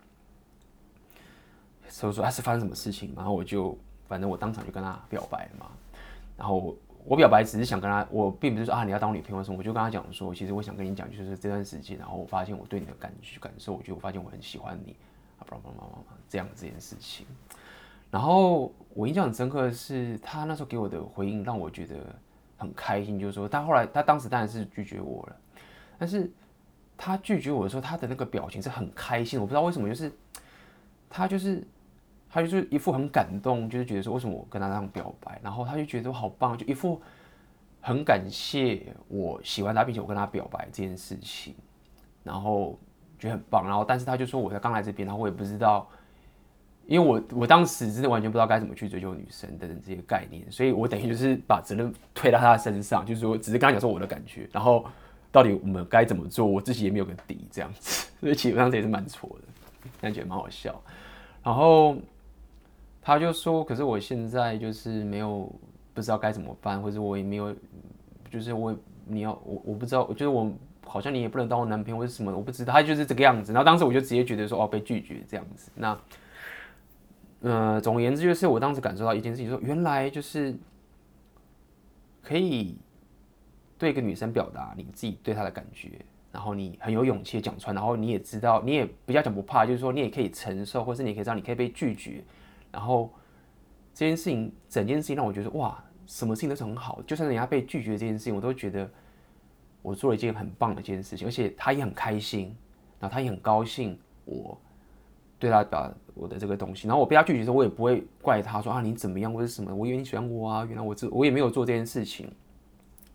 [1.88, 5.68] 所以说：“他是发生什么事情？”然后我就反正我当场就跟他表白嘛。
[6.36, 14.94] 然后我表白只是想跟他，我并不是说啊你要当我女朋友什么，我就跟他讲说，其实我想跟你讲，就是这段时间，然后我发现我对你的感觉感受，我觉得我发现我很喜欢你。
[16.28, 17.26] 这样这件事情，
[18.08, 21.96] 然后我印象很深刻的是，他那时候给我的回应让我觉得
[22.56, 25.36] 很开心，就是说他后来他当时当然是拒绝我了，
[25.98, 26.30] 但是
[26.96, 30.12] 他拒绝我的时候，他的那个表情是很开心，我不知道为什么，就是
[31.08, 31.66] 他就是
[32.28, 37.02] 他就是一副很感动，就是觉得说为什么我跟他这样表白，然后他就觉得我好棒，就一副
[37.80, 41.56] 很感谢我喜欢他，并且我跟他表白这件事情，
[42.22, 42.78] 然后。
[43.20, 45.86] 觉得很棒，然后但是他就说我才刚来这边，然后我也不知道，
[46.86, 54.84] 因为我我当时真的完全不知道该怎么去追求女生等等这些概念，所以我等于就是把责任推到他的身上，就是说只是刚才讲说我的感觉，然后
[55.30, 60.82] 到底我们该怎么做，我自己也没有个底这样子， 所以基本上这也是蛮挫的，但觉得蛮好笑。
[61.42, 61.96] 然后
[63.02, 65.52] 他就说，可是我现在就是没有
[65.92, 67.54] 不知道该怎么办，或者我也没有，
[68.30, 70.50] 就是我你要我我不知道，就是我。
[70.90, 73.52] 好像你也不能当我男朋友，或者什么，我不知道，他就是这个样子。
[73.52, 75.70] 然后当时我就直接觉得说，哦，被拒绝这样子。
[75.76, 75.96] 那，
[77.42, 80.52] 呃，总而言之，就是我当时感受到一件事情，说原来就是
[82.20, 82.76] 可以
[83.78, 85.90] 对一个女生表达你自己对她的感觉，
[86.32, 92.24] 然后你很有勇气讲出来，然后你也知道，你也比较讲不怕，就是说你也可以承受，或是你可以知道你可以被拒绝。
[92.72, 93.08] 然后
[93.94, 98.90] 这件事情，整件事情让我觉得哇，什么事情都是很好，就算人家被拒绝这件事情，我都觉得。
[99.82, 102.54] 我做了一件很棒的一件事情，而且他也很开心，
[102.98, 104.58] 然后他也很高兴，我
[105.38, 112.30] 对他表我的这个东西，然后我被他拒绝的时候，我也不会怪他说啊你怎么样或者什么，我以为你喜欢我啊，原来我这我也没有做这件事情，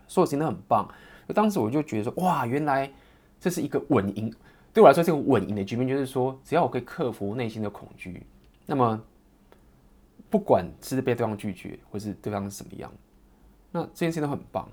[0.07, 0.87] 所以我真的很棒。
[1.27, 2.91] 就当时我就觉得说哇，原来
[3.39, 4.33] 这是一个稳赢，
[4.73, 8.25] 对我来说这个稳赢的局面，就是说只要我可以克服内心的恐惧，
[8.65, 9.01] 那么
[10.29, 12.91] 不管是被对方拒绝，或是对方是什么样，
[13.71, 14.67] 那这件事情都很棒。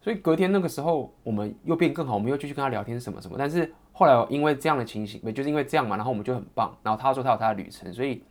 [0.00, 3.36] 所以隔天那个时候，我们又变更好，我们又继续跟他聊天什么什么。
[3.36, 6.74] 但是后来因为这样的情形，就是因为这样嘛，然后我们就很棒。
[6.82, 8.22] 然后他说他有他的旅程，所以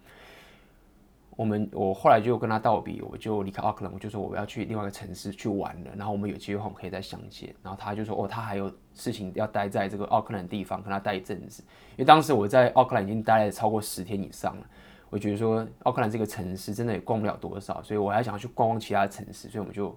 [1.35, 5.91] 我们我后来就跟他道别，我就离开奥克兰，我就说我要去另外一个城市去玩了。
[5.97, 7.53] 然后我们有机会我们可以再相见。
[7.61, 11.61] 然后他就说哦，他还有事情要待在这个奥克兰地方，跟他待一阵子。
[11.91, 14.65] 因为当时我在奥克兰已经待了超过十天以上了，
[15.09, 19.93] 我觉得说奥克兰这个城市真的也逛不了多少，所以我还想要去逛逛其他城市，所以我们就。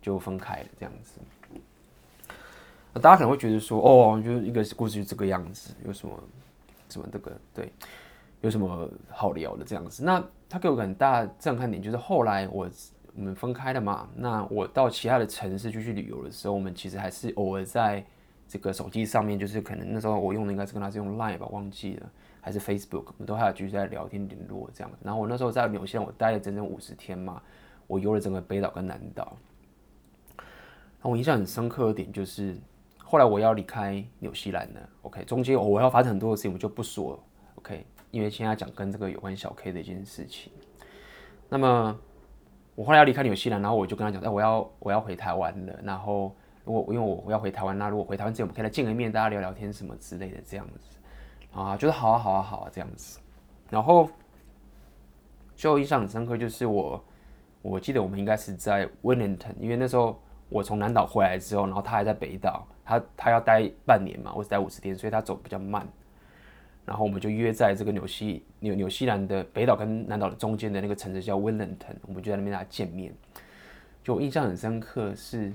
[0.00, 1.20] 就分开了，这样子。
[2.92, 6.18] 那大家可能会觉得说，哦，就是一个故事就这个样子，有什么
[6.88, 7.72] 什么这个对，
[8.40, 10.02] 有什么好聊的这样子。
[10.04, 12.68] 那他给我很大震撼点，就是后来我
[13.14, 14.08] 我们分开了嘛。
[14.16, 18.04] 那我到其他的城市去去旅游的时候，我们其实还是偶尔在
[18.48, 22.10] 这个手机上面，就是可能那时候我用的应该是跟他是用 Line 吧，忘记了，
[22.40, 24.90] 还是 Facebook，我们都还有继续在聊天联络这样。
[25.00, 27.40] 然后我那时候在纽西兰，我待了整整五十天嘛，
[27.86, 29.36] 我游了整个北岛跟南岛。
[31.02, 32.58] 我印象很深刻的点就是，
[32.98, 34.80] 后来我要离开纽西兰了。
[35.02, 37.18] OK，中间我要发生很多的事情，我就不说了。
[37.56, 40.52] OK，因为现在讲跟这个有关小 K 的一件事情。
[41.48, 41.98] 那么
[42.74, 45.80] 我后来要离开纽西兰，然后我就跟他讲，哎，我要我要回台湾了。
[45.82, 46.34] 然后
[46.64, 50.98] 如果因为我要回台湾，那如果回台湾之前，我们可以来见个面，大家聊聊天什么之类的这样子。
[51.52, 53.18] 啊，就是好啊好啊好啊这样子。
[53.70, 54.08] 然后
[55.56, 57.04] 就印象很深刻，就是我
[57.62, 65.88] 我记得我们应该是在 Wellington，因为那时候我从南岛回来之后，然后他还在北岛，他他要待半年嘛，我只待五十天，所以他走比较慢。
[66.84, 73.14] 然后我们就约在这个纽西纽纽西兰的北岛跟南岛的中间的那个城市叫 Wellington，我们就在那边来见面。
[74.02, 75.52] 就我印象很深刻是，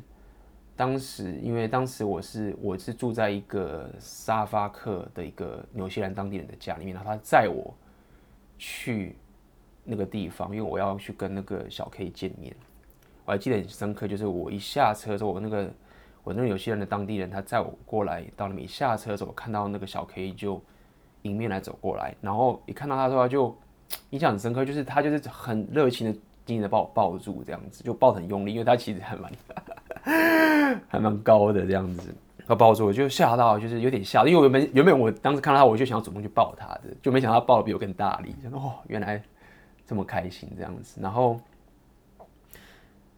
[0.77, 7.73] 当时因为当时我是我是住在一个沙发客的一个纽西兰当地人的家里面，然后他载我
[8.57, 9.17] 去
[9.83, 12.55] 那个地方，因为我要去跟那个小 K 见面。
[13.25, 15.69] 我还记得很深刻，就是我一下车的时候，我那个
[16.23, 20.61] 我那个纽西兰的当地人他载我过来到那边，一下车的时候，我看到那个小 K 就。
[21.25, 23.57] 迎面来走过来，然后一看到他的话，就
[24.11, 29.31] 印象很深刻，就是他就是很热情的、紧紧的把我抱住，这样子就抱得很用力，因为他其实还蛮
[30.87, 32.13] 还蛮高的这样子，
[32.45, 39.19] 他抱住我就吓到，就是有点吓，因为我原本原本我当时看到他，我就想要主动去抱他的，就没想到他抱的比我更大力，想哦，原来
[39.83, 41.39] 这么开心这样子，然后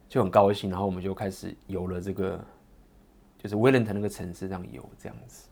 [0.08, 2.42] 就很高兴，然后我们就开始游了这个
[3.38, 5.48] 就是威灵顿那个城市这样游这样子，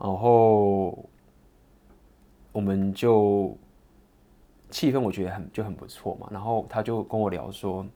[0.00, 1.04] 然后。
[2.50, 3.56] 我们就
[4.70, 7.86] 气氛我觉得很就很不错嘛，然后他就跟我聊说：“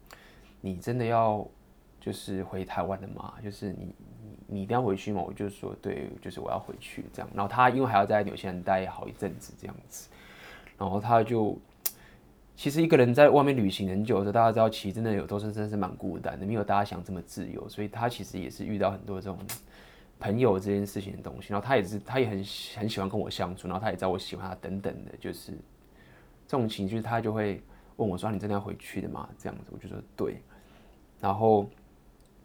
[0.61, 1.45] 你真的要
[1.99, 3.35] 就是回台湾的吗？
[3.43, 3.93] 就是你
[4.23, 10.09] 你你一定要回去吗？”我就说：“对，就是我要回去这样。”然后他因为还要在纽西兰待好一阵子这样子，
[10.79, 11.59] 然后他就
[12.57, 19.39] 其实一个人在外面旅行很久的时候，大家知道其实真的有都是真的是蛮孤单的，没有大家想这么自由，所以他其实也是遇到很多这种。
[20.21, 22.37] 朋友这件事情的东西，然后他也是，他也很
[22.77, 25.51] 很喜欢跟我相处，然后他也知道我喜欢他等等的，就是
[26.47, 27.61] 这种情绪，他就会
[27.97, 30.41] 问我说：“你真的要回去的吗？”这样子，我就说对。
[31.21, 31.69] 然后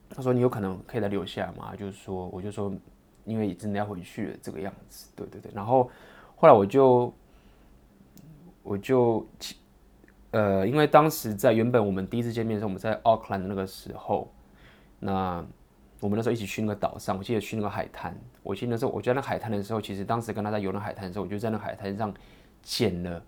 [0.10, 2.74] 他说：“你有可能可以来留下吗？”就是说，我就说
[3.26, 5.52] ：“因为真的要回去了，这个样子。”对对对。
[5.54, 5.88] 然后
[6.36, 7.14] 后来我就
[8.64, 9.24] 我就
[10.32, 14.32] 呃，因为当时在原本我们第一次见面的时候，我们在奥克兰的那个时候，
[15.00, 15.46] 那。
[16.00, 18.16] 我们那时候一起去那个岛上，我记得去那个海滩。
[18.44, 22.14] 我记得那时候，我在那海滩的时候，其实当时跟他在游那海滩的时候，我就在那海滩上
[22.62, 23.20] 捡了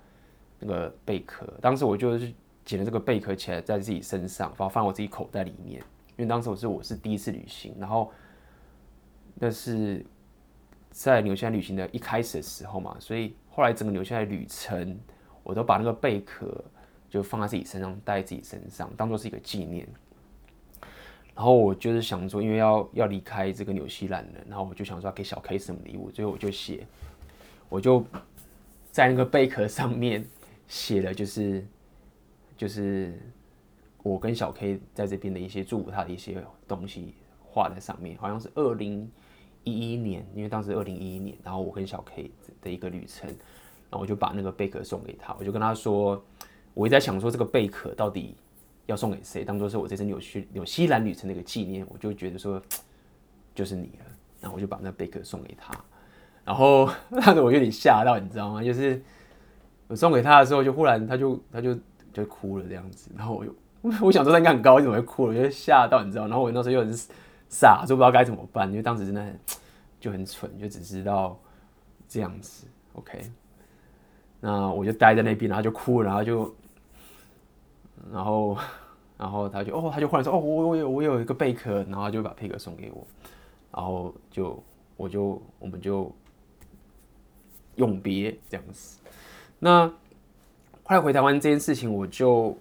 [0.59, 1.51] 那个贝壳。
[1.59, 2.31] 当时我就是
[2.63, 5.81] 捡了这个贝壳起来，在自己身上，然后放我自己口袋里面。
[6.15, 8.11] 因为当时我是我是第一次旅行，然后
[9.33, 10.05] 那是
[10.91, 14.95] 在纽西兰旅行的一开始的时候嘛，所以后来整个纽西兰旅程，
[15.41, 16.63] 我都把那个贝壳
[17.09, 19.87] 就放在自己身上，带在自己身上，当做是一个纪念。
[21.35, 26.85] 然后我就是想说，因为要要离开这个纽西兰了，然后我就想说要给小 K 什么礼物，最后我就写，
[27.69, 28.03] 我就
[28.91, 30.25] 在那个贝壳上面
[30.67, 31.65] 写了，就是
[32.57, 33.17] 就是
[34.03, 39.09] 我跟小 K 在这边的一些祝福他的一些东西画在上面，好像是二零
[39.63, 42.29] 一一年，因为当时二零一一年，然后我跟小 K
[42.61, 46.21] 的一个旅程，然后我就把那个贝壳送给他，我就跟他说，
[46.79, 48.35] 我一直在想说这个贝壳到底。
[48.85, 49.45] 要送给谁？
[49.45, 52.59] 当做是我这次纽西纽西兰旅程的一个纪念，我就觉得说，
[53.53, 54.05] 就是你了。
[54.41, 55.71] 然后我就把那贝壳送给他，
[56.43, 58.63] 然后当时 我有点吓到，你知道吗？
[58.63, 58.99] 就是
[59.87, 61.77] 我送给他的时候，就忽然他就他就
[62.11, 63.11] 就哭了这样子。
[63.15, 63.53] 然后我就
[64.01, 65.37] 我想说他应该很高兴，怎么会哭了？
[65.37, 66.25] 我就吓到，你知道？
[66.25, 66.91] 然后我那时候又很
[67.47, 69.39] 傻，就不知道该怎么办，因为当时真的很
[69.99, 71.39] 就很蠢，就只知道
[72.07, 72.65] 这样子。
[72.93, 73.21] OK，
[74.39, 76.51] 那我就待在那边，然后就哭，然后就。
[78.11, 78.57] 然后，
[79.17, 83.05] 然后他就哦，他就忽然说哦，我我有我有一个贝壳，然后他就把贝壳送给我，
[83.71, 84.61] 然后就
[84.97, 86.11] 我就我们就
[87.75, 88.99] 永别这样子。
[89.59, 89.87] 那
[90.83, 92.57] 后来回台湾这件事情，我就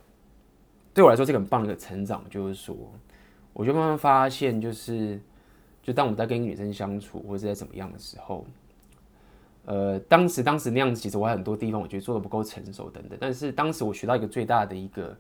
[0.93, 2.77] 对我来说是个很棒的一个成长，就是说，
[3.53, 5.21] 我就慢慢发现，就是
[5.83, 8.45] 就当我们在跟女生相处或者在怎么样的时候。
[9.65, 13.19] 呃，当时当时那样子，其实我还很多地方我觉得做的不够成熟等等。
[13.21, 15.15] 但是当时我学到一个最大的一个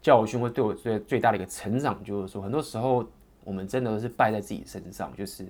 [0.00, 3.06] 教训，或对我最最大的一个成长，就是说，很多时候
[3.44, 5.44] 我们真的都是败在自己身上，就是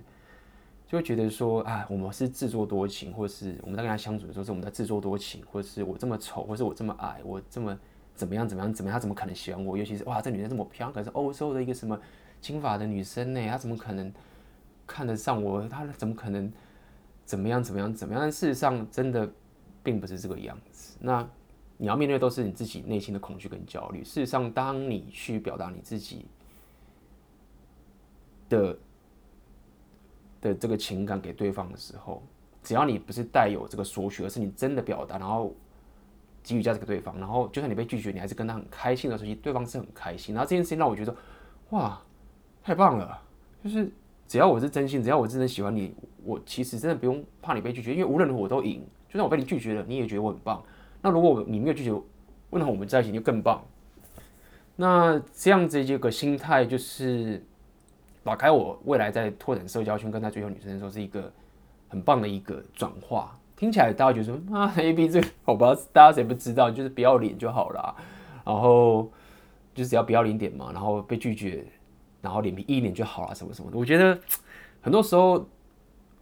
[0.86, 7.78] 就会觉得说，啊，我们是自作多情，或是我们在跟他相处的时候，是我们在自作多情，或是我这么丑，或是我这么矮，我这么
[8.14, 9.76] 怎么样怎么样怎么样，他怎么可能喜欢我？
[9.76, 11.98] 尤其是哇，这女生这么漂亮，可是欧洲的一个什么
[12.40, 13.48] 金发的女生呢？
[13.48, 14.12] 她怎么可能
[14.86, 15.66] 看得上我？
[15.68, 16.52] 她怎么可能？
[17.24, 17.60] 怎么样？
[17.60, 17.92] 怎么样？
[17.92, 18.22] 怎么样？
[18.22, 19.28] 但事实上，真的
[19.82, 20.96] 并不是这个样子。
[21.00, 21.28] 那
[21.76, 24.02] 你要面对都是你自己内心的恐惧跟焦虑。
[24.02, 26.26] 事实上，当你去表达你自己
[28.48, 28.78] 的
[30.40, 32.22] 的这个情感给对方的时候，
[32.62, 35.54] 只要你不是带有这个索取，而是你真的表达，然后
[36.42, 40.34] 给予价值给对方，然后就算你被拒绝，你还是跟他很开心的时候，其实对方是很开心。
[40.34, 41.14] 然后这件事情让我觉得，
[41.70, 42.00] 哇，
[42.62, 43.22] 太棒了！
[43.62, 43.90] 就是
[44.26, 48.84] 只要我是真心，只要我真的喜欢你，我其实真的不用怕你被拒绝，因为无论如何我都赢。
[49.08, 50.62] 就算我被你拒绝了，你也觉得我很棒。
[51.06, 52.04] 那如果你没有拒绝我，
[52.50, 53.62] 为什么我们在一起就更棒？
[54.74, 57.40] 那这样子一个心态，就是
[58.24, 61.32] 打开我未来在拓展社交圈跟他追求女生的时候，是一个
[61.86, 63.38] 很棒的一个转化。
[63.54, 67.96] 听起来大家觉得说啊， A B 这个好吧，大家谁不知道，就是不要脸就好了，
[68.44, 69.08] 然后
[69.76, 71.64] 就是只要不要脸点嘛，然后被拒绝，
[72.20, 73.78] 然后脸皮一脸就好了，什么什么的。
[73.78, 74.18] 我觉得
[74.80, 75.46] 很多时候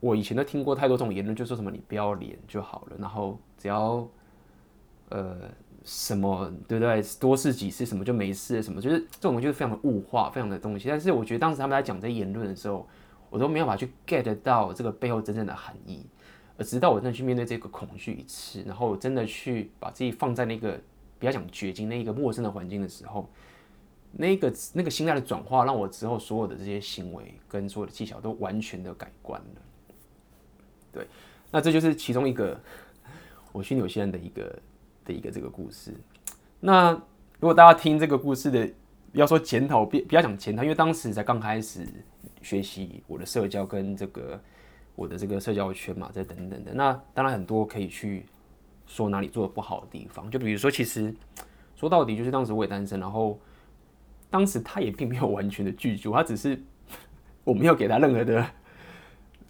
[0.01, 4.07] 我以前都听过太多这种言论，就说什么你不要脸就好了，然后只要
[5.11, 5.37] 呃
[5.85, 10.89] 什么对不对，多试几次什么就没事，什么就是这种就是非常的物化，非常的东西。
[10.89, 12.89] 但是我觉得当时他们在讲这言论的时候，
[13.31, 16.07] 我都没有办法去 get 到这个背后真正的含义。
[16.57, 20.81] 而直到我真的去面对这个恐惧一次，然后真的去把自己放在那个
[21.19, 23.29] 不要讲绝境那一个陌生的环境的时候，
[24.13, 29.63] 那个那个心态的转化，让我之后所有的这些行为跟所有的技巧都完全的改观了。
[30.93, 31.09] 对，
[31.51, 32.57] 那这就是其中一个
[33.51, 34.57] 我去纽西兰的一个
[35.05, 35.93] 的一个这个故事。
[36.61, 36.93] 那
[37.41, 38.67] 如果大家听这个故事的，
[39.13, 41.87] 不要说检讨，别不要讲检讨，因为当时才刚开始
[42.43, 44.41] 学习我的社交跟这个。
[44.97, 48.25] 我的这个社交圈嘛，这等等的，那当然很多可以去
[48.87, 51.13] 说哪里做的不好的地方，就比如说，其实
[51.75, 53.37] 说到底就是当时我也单身，然后
[54.31, 56.63] 当时他也并没有完全的拒绝，他只是
[57.43, 58.47] 我没有给他任何的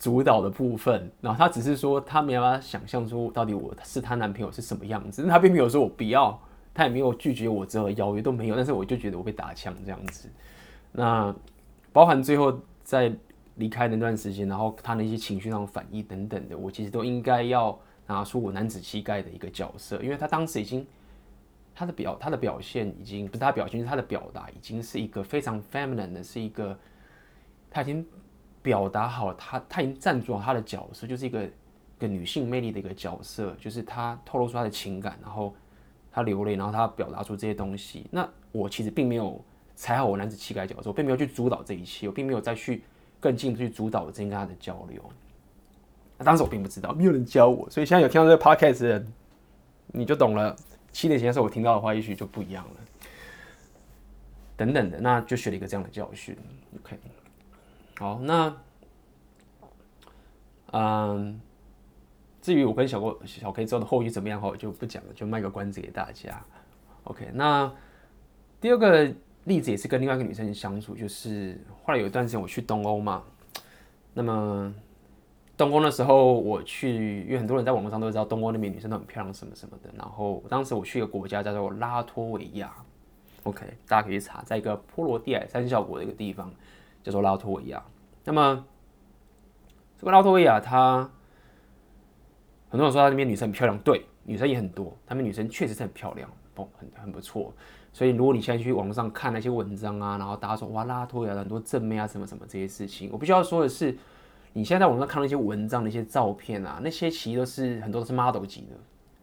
[0.04, 6.38] 主导的部分，然后他只是说他没办法想象出到底我是他男朋友是什么样子，他并没有说我不要，
[6.74, 10.28] 他也没有拒绝我之后邀约都没有，但是我就觉得我被打枪这样子，
[10.92, 11.34] 那
[11.92, 13.10] 包含最后在。
[13.56, 20.84] 离开那段时间，然后他那些情绪上的反应等等的，我其实都应该要拿出我男子气概的一个角色，因为他当时已经
[21.72, 26.76] 他的表他的表现已经不是他表现，是他的表达已经是一个非常 feminine 的，是一个
[27.70, 28.04] 他已经
[28.64, 31.50] 表达好他他已经站住了他的角色，就是一个一
[32.00, 35.54] 个女性魅力的一个角色，就是他透露出他的情感，然后
[36.10, 38.06] 他流泪，然后他表达出这些东西。
[38.10, 39.40] 那我其实并没有
[39.76, 42.82] 踩好我男子气概角色，我并没有去主导这一切，我并没有再去。
[43.20, 45.02] 更进一步去主导我之间跟他的交流，
[46.18, 49.12] 那当时我并不知道，没有人教我，所以现在有听到这个 podcast 的人，
[49.86, 50.54] 你就懂了。
[50.92, 52.70] 七年前的时候我听到的话，也许就不一样了。
[54.58, 56.36] 等等的，那就学了一个这样的教训。
[56.82, 56.98] OK，
[57.98, 58.56] 好，那
[60.72, 61.40] 嗯，
[62.40, 66.42] 至于我跟小郭、小 K 之后的后续怎么样，我就不讲了，就卖个关子给大家。
[67.04, 67.72] OK，那
[68.60, 69.12] 第二个。
[69.44, 73.22] 例子也是跟另外一个女生相处，就是后来有一段时间我去东欧嘛，
[74.14, 74.74] 那么
[75.54, 79.90] 东欧的时候我去，因为很多人在网络上都知道东欧那边女生都很漂亮什么什么的。
[79.98, 82.74] 然后当时我去一个国家叫做拉脱维亚
[83.42, 86.50] ，OK，大家可以查，在一个波罗的海三小国的一个地方
[87.04, 87.80] 叫做拉脱维亚。
[88.24, 88.66] 那么
[89.96, 91.08] 这个拉脱维亚，它
[92.68, 97.54] 很多人说它那边女生很漂亮，对，女生也很多，他们女生确实是很漂亮，不，很很不错。
[97.92, 103.96] 所以，如果你现在去网上看那些文章啊，然后大家说哇，拉脱维亚很多正妹啊，什么什么这些事情，我必须要说的是，
[104.52, 108.76] 你现在在网上看那些文章、那些照片啊，那些其实都是很多都是 model 级的，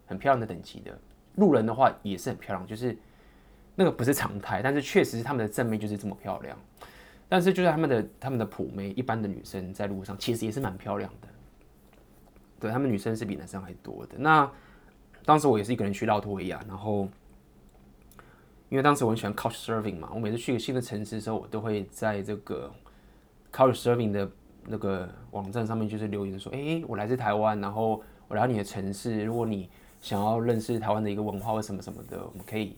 [0.05, 0.97] 很漂亮的等级的。
[1.35, 2.97] 路人的话也是很漂亮，就是
[3.75, 6.57] 那个不是常态，但是确实是他们的正妹就是这么漂亮。
[7.31, 11.27] 但是，就是他们的他们的普妹，一般的女生在路上其实也是蛮漂亮的。
[12.59, 14.17] 对，他们女生是比男生还多的。
[14.17, 14.51] 那
[15.23, 17.07] 当时我也是一个人去拉脱维亚，然后。
[18.67, 22.71] 因为当时我很喜欢 Couch Surfing 嘛，我每次去一个新的城市的时候，我都会在这个
[23.51, 24.31] Couch Surfing 的
[24.65, 32.77] 那个网站上面就是留言说：“哎，我来自台湾，然后我来到你的城市，如果你想要认识台湾的一个文化或什么什么的，我们可以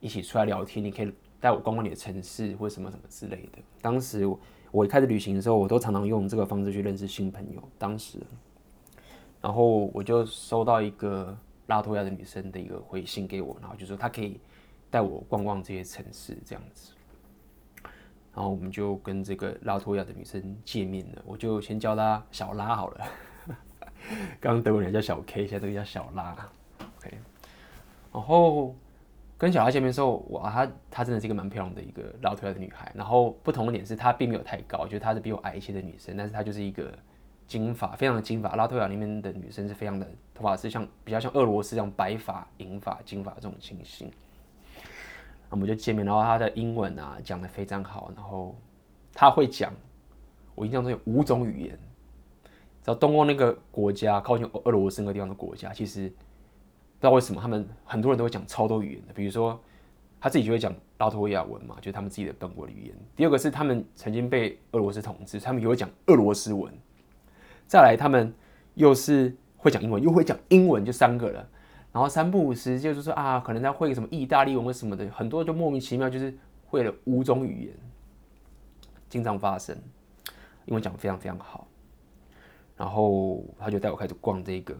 [0.00, 1.10] 一起出来聊天，你可以
[1.42, 4.26] 带我逛逛你的城市或什么什么之类的。”当时
[4.70, 7.62] 我一开始旅行的时候，我都常常用这个方式去认识新朋友。
[7.78, 8.18] 当时，
[9.42, 14.40] 然后我就收到一个拉脱亚的女生的一个回信给我，然后就说她可以。
[14.92, 16.92] 带我逛逛这些城市，这样子，
[18.34, 21.22] 然后我们就跟这个拉脱亚的女生见面了。
[21.24, 23.06] 我就先叫她小拉好了，
[24.38, 26.36] 刚刚德文人叫小 K，现在这个叫小拉。
[26.98, 27.16] OK，
[28.12, 28.76] 然后
[29.42, 32.92] 跟小拉见面的时候，哇，她她真的是一个蛮漂亮的一个拉脱维亚的女孩。
[32.94, 36.96] 然后不同的点是，她并没有太高，就是她是比我矮一些的女生，但是她就是一个
[37.48, 38.54] 金发，非常的金发。
[38.54, 44.08] 拉脱维亚里面的女生是非常的头发是像比较像俄罗斯这样白发、银发、金发这种情形。
[45.50, 48.56] 我们就见面，然后她的英文啊讲得非常好，然后
[49.12, 49.72] 她会讲，
[50.54, 51.76] 我印象中有五种语言。
[52.80, 56.12] 在东欧那个国家靠近俄罗斯那个地方的国家，其实
[57.02, 59.60] 不知道为什么他们很多人都会讲超多语言的，比如说
[60.20, 62.96] 他自己就会讲拉脱维亚文嘛，就是他们自己的本国的语言。
[63.16, 66.72] 第二个是他们曾经被俄罗斯统治，他们也会讲俄罗斯文。
[67.66, 68.32] 再来，他们
[68.74, 71.48] 又是会讲英文，又会讲英文，就三个了。
[71.90, 76.32] 然后三不五时就是说啊，可能他会什么意大利文或什么的，很多就莫名其妙就是
[76.66, 77.74] 会了五种语言，
[79.08, 79.76] 经常发生。
[80.66, 81.66] 英文讲的非常非常好。
[82.76, 84.76] 然后他就带我开始逛这个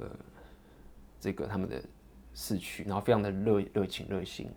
[1.19, 1.83] 这个他们的。
[2.35, 4.49] 市区，然后非常的热热情热心，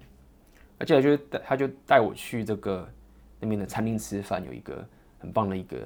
[0.77, 2.87] 而且就带他就带我去这个
[3.39, 4.85] 那边的餐厅吃饭，有一个
[5.19, 5.77] 很棒的一个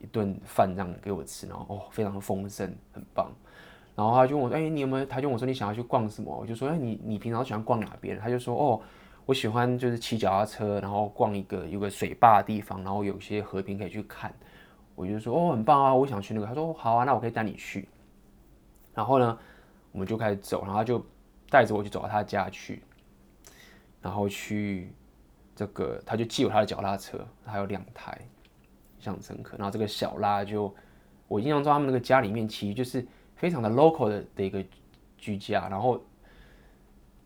[0.00, 3.30] 一顿饭这样给我吃，然后哦非常的丰盛，很棒。
[3.94, 5.04] 然后他就问我，哎，你有没有？
[5.04, 6.34] 他就问我说，你想要去逛什么？
[6.34, 8.18] 我就说，哎，你你平常喜欢逛哪边？
[8.18, 8.80] 他就说，哦，
[9.26, 14.32] 我喜欢就是骑脚踏车，然后逛一个有个水坝的地方，然后有些河边可以去看。
[14.94, 16.46] 我就说，哦，很棒啊，我想去那个。
[16.46, 17.86] 他说，好啊，那我可以带你去。
[18.94, 19.38] 然后呢？
[19.92, 21.04] 我们就开始走，然后他就
[21.48, 22.82] 带着我去走到他家去，
[24.00, 24.90] 然后去
[25.54, 28.18] 这个，他就借我他的脚踏车，还有两台，
[28.96, 29.54] 印象深刻。
[29.58, 30.74] 然后这个小拉就，
[31.28, 34.64] 我印象中他们那个家里面其实就是非常的 local 的的一个
[35.18, 36.02] 居家，然后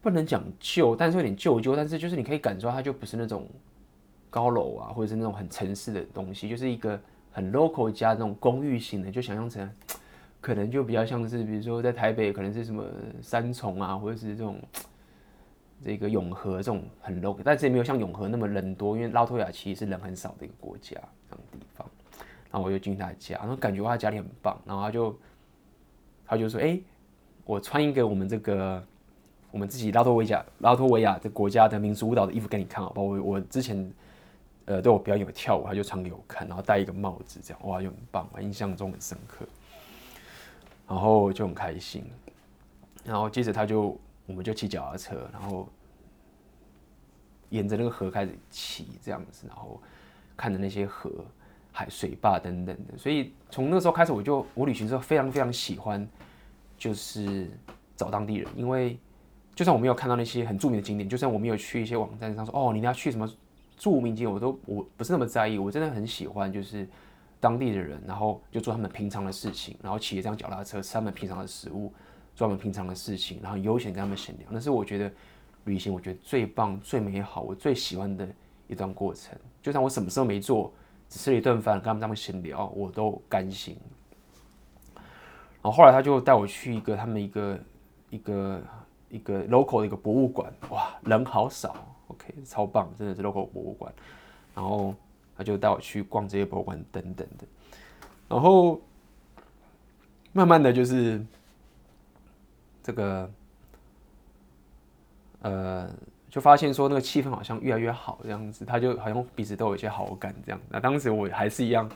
[0.03, 3.49] 不能讲旧，但是有点旧旧，但是就是你可以感受到它就不是那种
[4.29, 7.01] 高楼啊，或者是那种很城市的东西，就是一个
[7.31, 9.71] 很 local 家那种公寓型的，就想象成。
[10.47, 12.85] 可能就比较像是，比如说在台北，可能是什么
[13.21, 14.57] 三重啊，或者是这种
[15.83, 20.93] 这个永和这种很 local，但是也没有像永和那么人多，因为拉脱维亚其实是人很少的一个国家
[21.29, 21.85] 这样的地方。
[22.49, 25.19] 然后我就进他家，然后感觉他家里很棒，然后他就
[26.25, 26.79] 他就说：“哎、
[27.45, 28.81] 我穿一个我们这个
[29.51, 33.17] 我们自己拉脱维亚拉脱维亚的国家的民族舞蹈的衣服给你看啊，包括？
[33.17, 33.93] 我我之前
[34.67, 39.45] 呃对我表演有跳舞，他就穿给我看，然后戴一个帽子，这样哇就很棒，印象中很深刻。”
[40.89, 42.05] 然后就很开心，
[43.05, 45.69] 然后接着他就，我们就骑脚踏车，然后
[47.49, 49.83] 沿着那个河开始骑这样子，然后
[50.37, 51.11] 看着那些河、
[51.73, 52.97] 海水坝等等的。
[52.97, 56.09] 所以从那时候开始，我就我旅行之后非常非常喜欢，
[56.79, 57.51] 就是
[57.97, 58.97] 找当地人，因为
[59.57, 63.29] 就算我没有看到那些很著名的景点，就算我没有去一些网站上说哦，你要去什么
[63.77, 66.89] 著名景点，我都我不是那么在意，我真的很喜欢就是。
[67.47, 71.95] 当地的人，然后就做他们平常的事情，然后骑这辆脚踏车吃他们平常的食物，
[72.35, 74.49] 做他们平常的事情，然后悠闲跟他们闲聊。
[74.51, 75.09] 那是我觉得
[75.63, 78.29] 旅行，我觉得最棒、最美好、我最喜欢的
[78.67, 79.39] 一段过程。
[79.63, 80.73] 就算我什么事都没做，
[81.09, 83.77] 只吃了一顿饭，跟他们这么闲聊，我都甘心。
[84.97, 87.61] 然后后来他就带我去一个他们一个
[88.11, 88.63] 一个
[89.09, 91.77] 一个 local 的一个博物馆，哇，人好少
[92.09, 93.95] ，OK，超棒，真的是 local 博物馆。
[94.53, 94.93] 然后。
[95.37, 97.47] 他就带我去逛这些博物馆等等的，
[98.29, 98.81] 然后
[100.33, 101.25] 慢慢的就是
[102.83, 103.31] 这个
[105.43, 105.91] 呃，
[106.29, 110.61] 就发现说那个气氛好像越来越好这样子，他就好像彼此都有一些好感这样。
[110.69, 111.89] 那当时我还是一样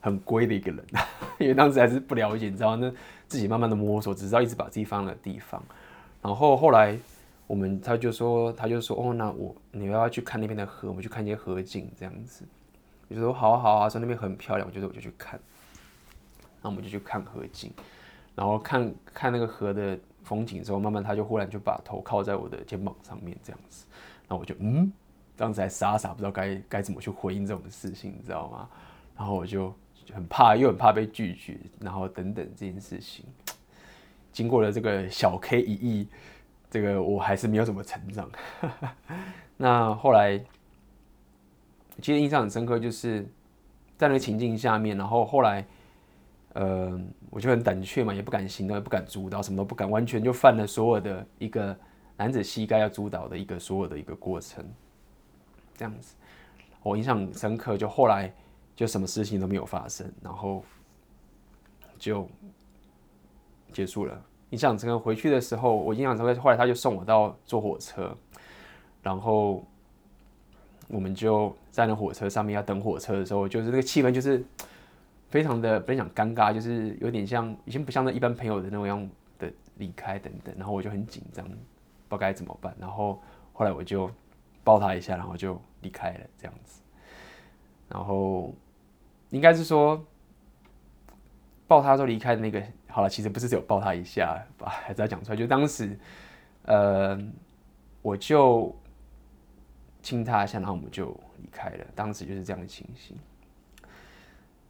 [0.00, 0.84] 很龟的一个人，
[1.38, 2.92] 因为当时还是不了解，你知道，那
[3.28, 5.62] 自己慢慢的摸索，只知道一直把自己放在地方。
[6.22, 6.98] 然后后来
[7.46, 12.44] 我们他就说，他就说哦，那我你要不要去看那边的河，我们去看一些河景这样子。
[13.10, 15.38] 我就说好啊好啊，说那边很漂亮，我觉得我就去看，
[16.62, 17.72] 那我们就去看河景，
[18.36, 23.84] 然后看看那个河的风景之后，慢慢他就忽然就把头靠在我的肩膀上面这样子，
[24.28, 24.92] 那我就嗯，
[25.36, 28.68] 当时还傻傻不知道该该怎么去回应这种事情，你知道吗？
[29.16, 29.74] 然后我就
[30.14, 33.24] 很怕，又很怕被拒绝，然后等等这件事情，
[34.30, 36.08] 经过了这个小 K 一役，
[36.70, 38.30] 这个我还是没有怎么成长。
[39.56, 40.40] 那后来。
[42.00, 43.22] 其实印象很深刻，就是
[43.96, 45.66] 在那个情境下面，然后后来，
[46.54, 51.76] 呃，我就很胆怯嘛，也不敢行动，也不敢主导，什么都不敢，完全就犯了所有的一个
[52.16, 54.64] 男子膝盖要主导的一个所有的一个过程，
[55.76, 56.14] 这样子，
[56.82, 57.76] 我印象很深刻。
[57.76, 58.32] 就后来
[58.74, 60.64] 就什么事情都没有发生，然后
[61.98, 62.28] 就
[63.72, 64.22] 结束了。
[64.50, 68.16] 印象很深刻，回去的时候，我印象深刻，后来他就送我到坐火车，
[69.02, 69.64] 然后。
[70.90, 74.44] 我们就在那火车上面要等火车的时候，就是那个气氛就是
[75.30, 81.58] 非常的不想尴尬，就是有点像已经不像那一般朋友的那种样的离开等等，然后我就很紧张，不知
[82.08, 82.74] 道该怎么办。
[82.80, 83.22] 然后
[83.52, 84.10] 后来我就
[84.64, 86.82] 抱他一下，然后就离开了这样子。
[87.88, 88.52] 然后
[89.30, 90.04] 应该是说
[91.68, 95.96] 抱他之后离开的那个，好了，其实不是只有抱他一下，把还是要讲出来，就当时
[96.64, 97.16] 呃
[98.02, 98.74] 我就。
[100.02, 101.84] 亲他一下，然后我们就离开了。
[101.94, 103.16] 当时就是这样的情形。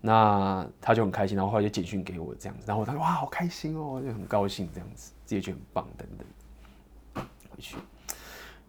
[0.03, 7.25] 那他就很开心，然后后来就简讯给我这样子，然后他说哇好开心哦，就很高兴这样子，自己觉得很棒等等。
[7.51, 7.77] 回去，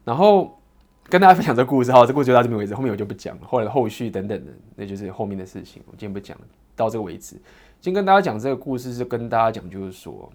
[0.03, 0.59] 然后
[1.03, 3.47] 跟大家分享这故事，好，这故事就到这边为止，后面我就不讲了。
[3.47, 6.45] 后来的后续等等的，那就是后面的事情，我今天不讲了，
[6.75, 7.37] 到这个为止。
[7.79, 10.29] 今天跟大家讲这个故事是跟大家讲，就是说，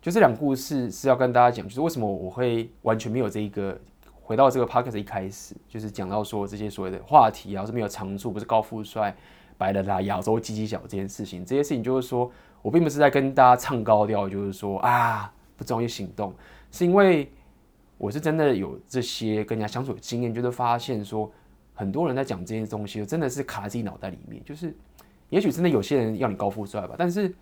[0.00, 3.76] 就这两个故事是要跟大家讲，就是为什么我会完全没有这一个
[4.26, 9.14] 回到这个 podcast 一开始，就是讲到说这些所谓的话题啊，是没有长处，不是高富帅。
[9.56, 16.34] 白的啦，亚洲鸡鸡小这件事情，这些事情就是说我并不是在跟大家唱高调，就是说啊不重要行动，
[16.72, 17.30] 是因为
[17.96, 21.30] 我是真的有这些跟人家相处的经验，就是发现说
[21.72, 24.76] 很多人在讲这些东西，真的是卡在自己脑袋里面，就是
[25.30, 27.32] 也许真的有些人要你高富帅吧，但是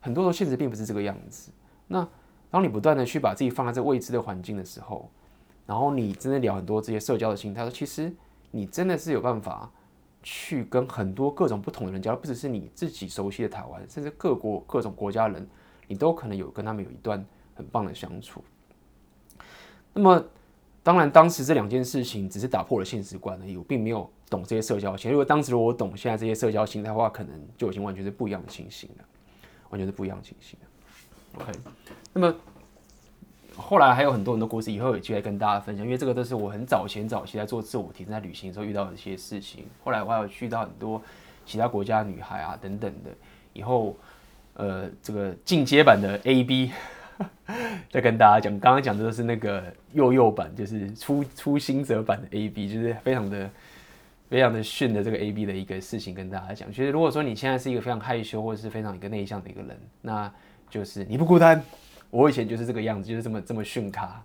[0.00, 1.52] 很多时候现实并不是这个样子。
[1.86, 2.08] 那
[2.50, 5.08] 当你不断的去把自己放在这未知的环境的时候，
[5.66, 8.12] 然后你真的聊很多这些社交的心态，说其实
[8.50, 9.70] 你真的是有办法。
[10.26, 15.46] 去跟很多各种不同的人交流，不只是你自己熟悉的台湾，甚至各国各种国家人，
[15.86, 17.22] 你都可能有跟他们有一段
[17.54, 18.42] 很棒的相处。
[19.92, 20.24] 那么，
[20.82, 25.12] 当然当时这两件事情只是打破了现实观而已，我并没有懂这些社交心态。
[25.12, 29.04] 如果当时我懂现在这些社交心态的话，可能就已经完全是不一样的情形了，
[29.68, 31.42] 完全是不一样的情形了。
[31.42, 31.52] OK，
[32.14, 32.34] 那么。
[33.56, 39.64] 后来还有很多很多故事，以后有机会跟大家分享，因为这个都是我很早前早期在做自我提升、在旅行的时候遇到的一些事情。
[39.82, 41.00] 后来我还有去到很多
[41.46, 43.10] 其他国家女孩啊等等的，
[43.52, 43.96] 以后
[44.54, 46.72] 呃这个进阶版的 AB
[47.90, 53.50] 再跟大家讲，刚刚讲的都是那个幼幼版，就是初初心者版的 AB，就是非常的
[54.28, 56.68] 非常的逊的这个 AB 的一个事情跟大家讲。
[56.70, 60.32] 其实如果说你现在是一个非常害羞或者是非常一个内向的一个人，那
[60.68, 61.62] 就是你不孤单。
[62.14, 64.22] 我以前就是这个样子，就是这么这么训咖。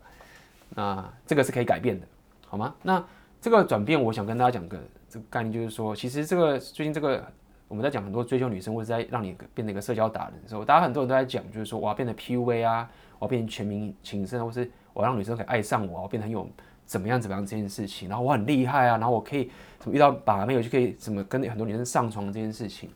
[0.75, 2.05] 那这个是可以改变的，
[2.47, 2.75] 好吗？
[2.83, 3.03] 那
[3.41, 4.77] 这个转变，我想跟大家讲个
[5.09, 7.25] 这个概念，就是说，其实这个最近这个
[7.67, 12.87] 我们在讲很多追求女生，或者在让你变成一个社交达人的时候，大家很多人都在讲，就是说我要变得 PUA 啊，
[13.17, 16.47] 我要变成全民情圣，或是我要让女生可以爱上我，我变得很有
[16.85, 22.91] 怎么样怎么样这件事情，然后我很厉害啊，然后我可以怎么遇到把妹，我就可以怎么跟很多女生上床这件事情。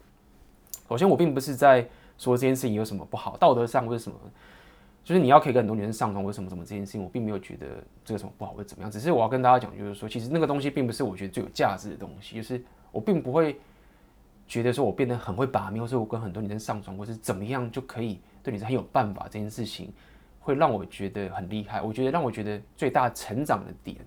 [0.88, 1.84] 首先，我并不是在
[2.20, 4.16] 说这件事情有什么不好，道德上或者什么。
[5.04, 7.68] 就是你要可以跟很多女生上床，为什么什么这件事情，我并没有觉得
[8.06, 8.90] 这个什么不好或者怎么样。
[8.90, 12.36] 只是我要跟大家讲，就是说，其实那个东西并不是我觉得最有价值的东西。
[12.38, 13.60] 就是我并不会
[14.48, 19.24] 觉得说我变得很会把妹，或者我跟很多女生上床，或是怎么样就可以对女生很有办法。
[19.30, 19.92] 这件事情
[20.40, 21.82] 会让我觉得很厉害。
[21.82, 23.98] 我觉得让我觉得最大成长的点，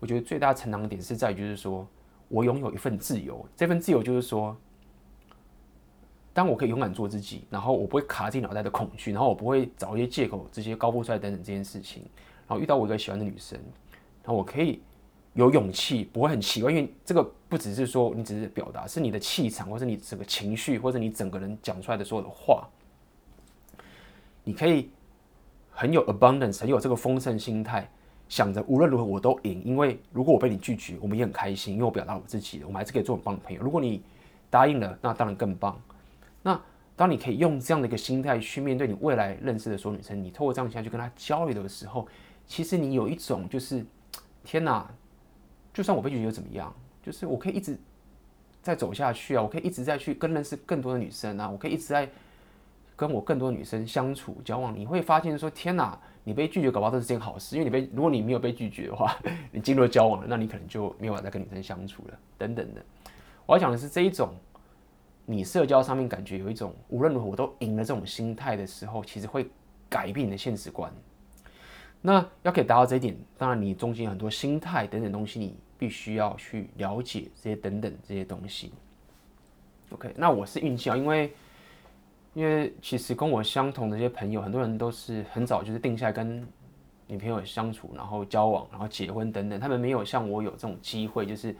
[0.00, 1.86] 我觉得最大成长的点是在于就是说
[2.28, 3.46] 我拥有一份自由。
[3.54, 4.56] 这份自由就是说。
[6.38, 12.04] 当我可以勇敢做自己，然后我不会卡自己脑袋的恐惧，然后我不会找一些借口，这些高富帅等等这件事情，
[12.46, 13.58] 然后遇到我一个喜欢的女生，
[14.22, 14.80] 然后我可以
[15.34, 22.68] 有勇气，不会很奇怪，因为这个不只是说你只是表达，是你的气场，或是你整个情绪，或者你整个人讲出来的所有的话，
[24.44, 24.90] 你可以
[25.72, 27.90] 很有 abundance，很有这个丰盛心态，
[28.28, 33.60] 想着无论如何我都赢，因为如果我被你拒绝，我们也很开心，因为我表达我自己，我们还是可以做很棒的朋友。
[33.60, 34.00] 如果你
[34.48, 35.76] 答应了，那当然更棒。
[36.48, 36.58] 那
[36.96, 42.08] 当你可以用这样的一个心态去面对你未来认识的所有女生，你透过这样的心态去跟她交流的时候，
[42.46, 43.84] 其实你有一种就是，
[44.42, 44.90] 天哪，
[45.74, 46.74] 就算我被拒绝又怎么样？
[47.02, 47.78] 就是我可以一直
[48.62, 52.08] 再走下去啊，我可以一直在去跟认识更多的女生啊，我可以一直在
[52.96, 54.74] 跟我更多的女生相处交往。
[54.74, 59.14] 你会发现说，天哪，你被拒绝搞不好都是件好事，因为你被如果你没有被拒绝的话，
[59.52, 62.82] 你进入了交往了，那你可能就没有办法再跟女生相处了，等等的。
[63.44, 64.34] 我要讲的是这一种。
[65.30, 69.46] 你社交上面感觉有一种无论如何我都赢了这种心态的时候，其实会
[69.86, 70.90] 改变你的现实观。
[72.00, 78.72] 那要可以达到这一点，当然你中间很多心态等等东西，你必须要去了解这些等等这些东西。
[79.90, 81.30] OK，那我是运气啊，因为
[82.32, 86.42] 因为其实跟我相同的这些朋友，很多人都是很早就是定下来跟
[87.06, 91.54] 女朋友相处，然后交往，然后结婚等等，他们没有像我有这种机会，就是。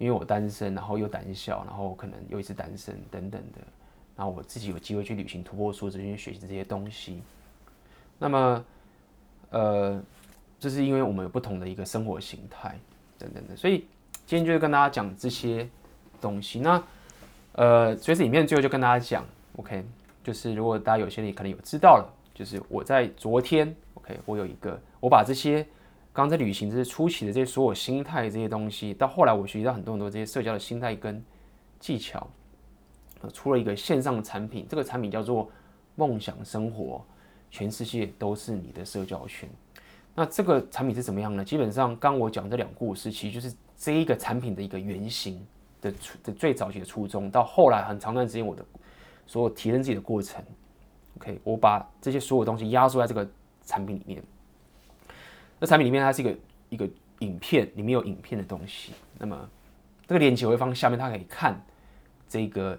[0.00, 3.60] 因为我单身，然后又胆小，然后可能又一直单身等等的，
[4.16, 7.22] 然后我自己有机会去旅行、突破舒适圈、学习这些东西。
[8.18, 8.64] 那么，
[9.50, 10.02] 呃，
[10.58, 12.78] 这是因为我们有不同的一个生活形态
[13.18, 13.84] 等等的，所以
[14.24, 15.68] 今天就是跟大家讲这些
[16.18, 16.60] 东西。
[16.60, 16.82] 那，
[17.52, 19.22] 呃，所以这里面最后就跟大家讲
[19.56, 19.84] ，OK，
[20.24, 25.66] 就是如果大家有些人可能有知道了，就是我在昨天，OK，我有一个，我把这些。
[26.12, 31.22] 刚在旅行这些初期的这些所有心态这些东西，到后来我学习到很多很多这些社交的心态跟
[31.78, 32.28] 技巧，
[33.32, 35.48] 出了一个线上的产品，这个产品叫做
[35.94, 37.04] 梦想生活，
[37.50, 39.48] 全世界都是你的社交圈。
[40.12, 41.44] 那这个产品是怎么样呢？
[41.44, 45.40] 基本上刚我讲这两故事，其实就是这一个产品的一个原型
[45.80, 48.64] 的初的最早期的初衷，到后来很长段时间我的
[49.28, 50.44] 所有提升自己的过程
[51.18, 53.26] ，OK，我把这些所有东西压缩在这个
[53.64, 54.22] 产品里面。
[55.60, 56.36] 那产品里面它是一个
[56.70, 56.88] 一个
[57.20, 58.92] 影片，里面有影片的东西。
[59.18, 59.48] 那么
[60.08, 61.62] 这个链接我会放下面，大家可以看
[62.28, 62.76] 这个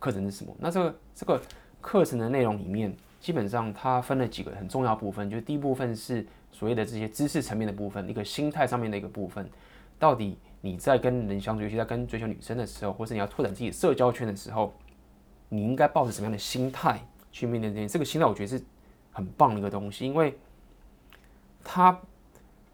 [0.00, 0.52] 课程是什么。
[0.58, 1.40] 那这个这个
[1.80, 9.48] 课程的内容里面，基本上它分了几个很重要部分，就是第一部分是所谓的这些知识层面的部分，一个心态上面的一个部分。
[9.98, 14.74] 到底你在跟人相处，尤其在跟追求女生的时候，或是你要拓展自己的社交圈的时候，
[15.48, 16.98] 你应该抱着什么样的心态
[17.30, 17.86] 去面对这件？
[17.86, 18.60] 这个心态我觉得是
[19.12, 20.36] 很棒的一个东西，因为
[21.62, 21.96] 它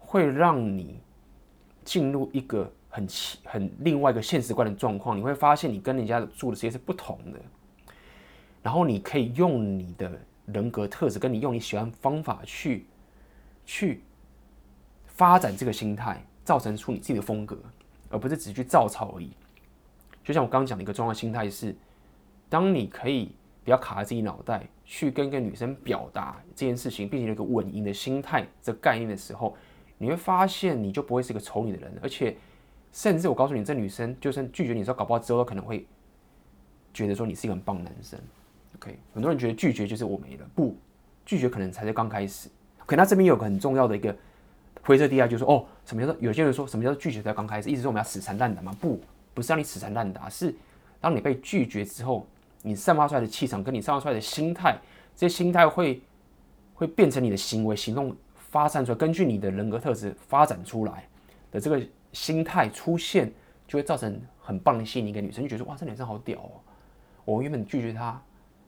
[0.09, 0.99] 会让你
[1.85, 5.15] 进入一个很奇、很另外一个现实观的状况。
[5.15, 7.39] 你会发现你跟人家做的时间是不同的，
[8.63, 12.87] 然后你可以用你的人格特质，跟你用你喜欢方法去
[13.65, 14.01] 去
[15.05, 16.25] 发展这个心态。
[16.45, 17.55] 造成出你自己的风格，
[18.09, 19.29] 而不是只去照抄而已。
[20.23, 21.75] 就像我刚讲的一个重要心态是，
[22.49, 29.55] 当你可以不要卡在自己脑袋，去跟一个女生表达这件事情，并且有一个稳赢的心态这概念的时候，
[29.99, 32.35] 你会发现你就不会是一个丑女的人，而且
[32.91, 35.85] 甚至我告诉你，这女生就算拒绝你的时候，搞不好之后都可能会
[36.91, 38.19] 觉得说你是一个很棒的男生。
[38.77, 40.75] OK，很多人觉得拒绝就是我没了，不，
[41.23, 42.49] 拒绝可能才是刚开始。
[42.87, 44.15] 可那这边有个很重要的一个。
[44.81, 46.15] 灰色地带就是说，哦，什么叫做？
[46.19, 48.75] 有些人说什么叫做拒绝才刚开始，意思是我们要死缠烂打吗？
[48.79, 48.99] 不，
[49.35, 50.55] 不是让你死缠烂打，是
[51.01, 52.25] 当你被拒绝之后，
[52.63, 54.79] 你散发出来的气场跟你散发出来的心态，
[55.15, 56.01] 这些心态会
[56.73, 58.15] 会变成你的行为行动
[58.49, 61.07] 发散出来，根据你的人格特质发展出来
[61.51, 61.81] 的这个
[62.11, 63.31] 心态出现，
[63.67, 65.09] 就会造成很棒的吸引力。
[65.11, 66.51] 一个女生就觉得哇，这女生好屌哦！
[67.25, 68.21] 我原本拒绝她，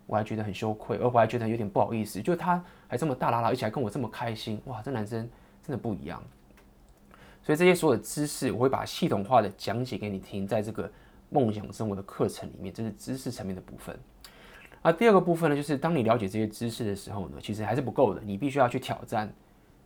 [0.07, 5.29] 我还觉得很羞愧，而我还觉得有点不好意思，就她还这么大剌剌，而且还跟我这么开心，哇，这男生。
[5.63, 6.19] 真的不一样，
[7.43, 10.91] 所以这些所有的知识，我会把系统化的讲解给你听，在这个
[11.29, 13.95] 梦想生活的课程里面，这是知识层面的部分。
[14.81, 19.31] 而第二个部分呢，就是当你了解这些知识的时候呢，其实还是不够的，你必须要去挑战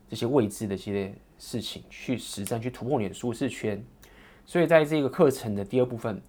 [0.10, 3.84] 这些未知的这些事情，去实战，去突破你的舒适圈。
[4.46, 6.22] 所以在这个课程的第二部分，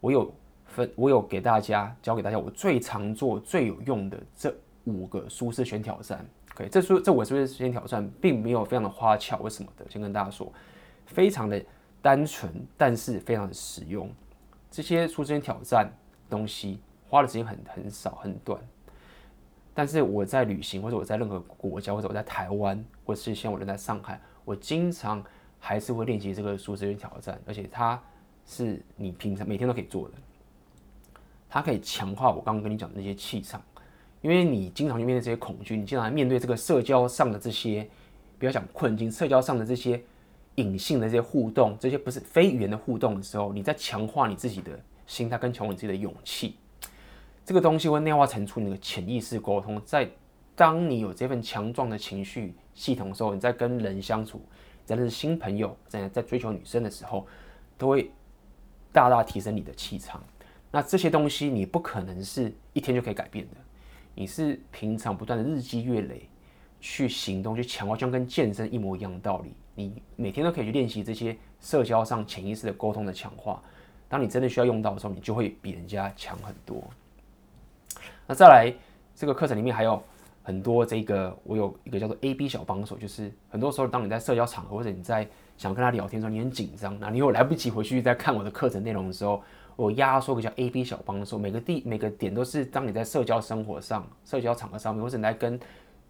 [0.00, 0.32] 我有
[0.66, 4.54] 分，我有给大家教给大家我最常做、最有用的这
[4.84, 6.24] 五个舒适圈挑战。
[6.54, 9.84] OK，这书这我是不是时间挑战，并没有非常的花俏，为什么的？
[9.90, 10.52] 先跟大家说，
[11.06, 11.62] 非常的
[12.00, 14.08] 单纯，但是非常的实用。
[14.70, 15.90] 这些舒适圈挑战
[16.30, 18.60] 东西花的时间很很少很短，
[19.78, 25.22] 但是我在旅行或者我在任何国家或者我在台湾，或是像我人在上海，我经常
[25.60, 28.02] 还是会练习这个舒适圈挑战，而且它
[28.44, 30.14] 是你平常每天都可以做的，
[31.48, 33.62] 它可以强化我刚刚跟你讲的那些气场。
[34.20, 37.88] 因为你经常去面对这些恐惧，你经常面对这个社交上的这些，
[38.36, 40.02] 不要讲困境，社交上的这些
[40.56, 44.76] 隐性的这些互动，这些不是非语言的互动的时候，你在强化你自己的
[45.06, 46.56] 心态跟强化你自己的勇气。
[47.48, 50.06] 这个东西会内化成出你的潜意识沟通，在
[50.54, 54.42] 当你有这份强壮的情绪系统的时候，你在跟人相处，
[54.84, 57.26] 在认识新朋友，在在追求女生的时候，
[57.78, 58.10] 都会
[58.92, 60.22] 大大提升你的气场。
[60.70, 63.56] 那这些东西你不可能是一天就可以改变的。
[64.14, 66.28] 你是平常不断的日积月累
[66.82, 69.54] 去行动，去强化，就像跟健身一模一样的道理。
[69.74, 73.62] 你每天都可以去练习这些社交上潜意识的沟通的强化。
[74.06, 76.84] 当你真的需要用到的时候，你就会比人家强很多。
[78.30, 78.70] 那再来，
[79.14, 80.02] 这个课程里面还有
[80.42, 85.26] 很多这个，我有一个叫做 AB 小帮手，就是很多时候当你在社交场合或者你在
[85.56, 89.42] 想跟他聊天的时候，你很紧张，那你又来不及回去再看我的课程内容的时候。
[89.76, 95.56] 我压缩个叫 A B 小帮手，每个地每个点都是当你在社交生活上、社交场合上面，或者你在跟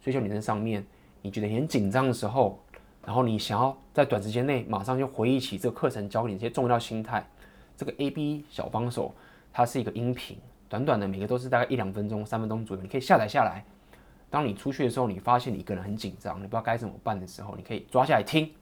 [0.00, 0.82] 追求女生上面，
[1.20, 2.58] 你觉得很紧张的时候，
[3.04, 7.22] 然后你想要在短时间内马上就回忆起这个课程教给你一些重要心态，
[7.76, 9.14] 这个 A B 小帮手
[9.52, 10.38] 它是一个音频，
[10.68, 13.64] 短短的每个都是大概一两分钟、三分钟左右，你可以下载下来。
[14.30, 18.52] 当你出去的时候，你发现你一个人很紧张，你不知道该怎么办的时候，你可以抓下来听，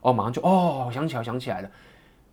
[0.00, 1.70] 哦，马上就哦，想起来，想起来了。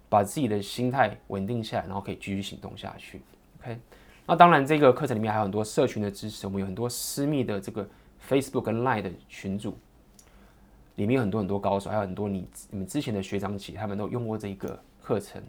[0.09, 3.19] 把自己的心态稳定下来，然后可以继续行动下去。
[3.59, 3.79] OK，
[4.27, 7.83] 那当然，这个课程里面还有很多社群的知识，我们有很多私密的这个
[8.29, 9.75] Facebook 跟 Line 的群组，
[10.97, 15.41] 里面有很多很多高手，还有很多你你们之前的学长姐，他们都用过这个课程。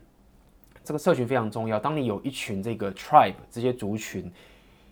[0.84, 4.30] 这个社群非常重要，当你有一群这个 tribe 这些族群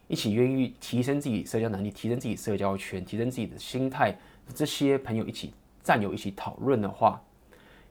[0.08, 4.16] 一起愿意提升自己社交能力、提升自己社交圈、提升自己的心态，
[4.54, 7.22] 这些朋友一起战友一起讨论的话，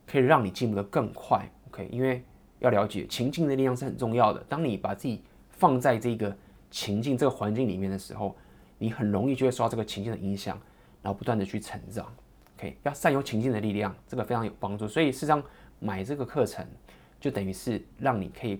[0.07, 1.47] 可以让你进步得更快。
[1.69, 2.23] OK，因为
[2.57, 4.43] 要了解情境的力量是很重要的。
[4.49, 6.35] 当你把自己放在这个
[6.71, 8.35] 情境、这个环境里面的时候，
[8.79, 10.59] 你很容易就会受到这个情境的影响，
[11.03, 12.11] 然后不断的去成长。
[12.57, 14.87] OK，要善用情境的力量，这个非常有帮助。
[14.87, 15.41] 所以事实上，
[15.79, 16.65] 买这个课程
[17.21, 18.59] 就等于是让你可以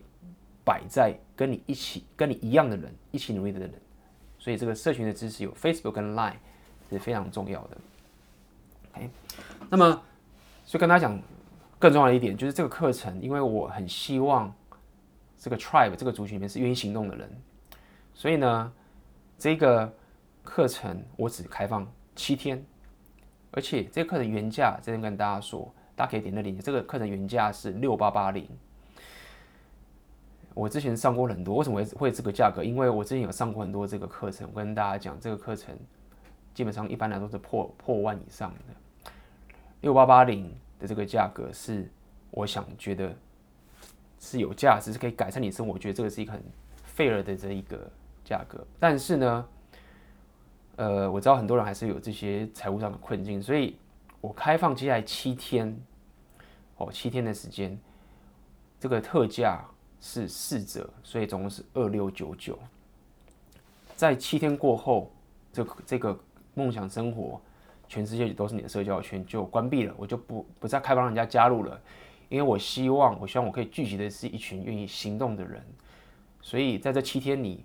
[0.64, 3.70] 摆在跟你一起、跟你一样的人一起努力的人。
[4.40, 6.36] 所以这个社群的知识有 Facebook 跟 Line
[6.90, 7.78] 是非常重要的。
[8.94, 9.10] OK，
[9.70, 10.02] 那么
[10.66, 11.22] 所以跟大家讲
[11.78, 14.54] 更重要的一点就是这个课程，因为我很希望
[15.38, 17.30] 这个 Tribe 这个族群里面是愿意行动的人，
[18.14, 18.72] 所以呢，
[19.38, 19.92] 这个
[20.44, 22.64] 课程我只开放七天，
[23.52, 28.48] 而且这个课程原价这边跟大家说，大家可以点那链接，这个课程原价是六八八零。
[30.56, 32.64] 我之前上过很多，为什么会会这个价格？
[32.64, 35.78] 因为我之前有上过很多这个课程，我跟大家讲，这个课程
[36.56, 39.12] 基本上一般来说是破破万以上的。
[39.82, 41.88] 六八八零的这个价格是，
[42.32, 43.16] 我想觉得
[44.20, 45.74] 是有价值，是可以改善你生活。
[45.74, 46.44] 我觉得这个是一个很
[46.98, 47.88] fair 的这一个
[48.26, 48.66] 价格。
[48.80, 49.46] 但是呢，
[50.78, 53.78] 呃，我知道很多人还是有这些财务上的困境，所以
[54.20, 55.76] 我开放接下来七天，
[56.86, 57.80] 哦，七天的时间，
[58.80, 59.66] 这个特价。
[60.04, 62.58] 是四折，所以总共是二六九九。
[63.96, 65.12] 在七天过后，
[65.54, 66.20] 这这个
[66.56, 67.40] 梦想生活，
[67.88, 71.80] 全世界都是你的社交圈就关闭了，我就不不再开放人家加入了，
[72.30, 75.64] 因为我希望，我希望我可以聚集的是一群愿意行动的人。
[76.42, 77.64] 所以在这七天里，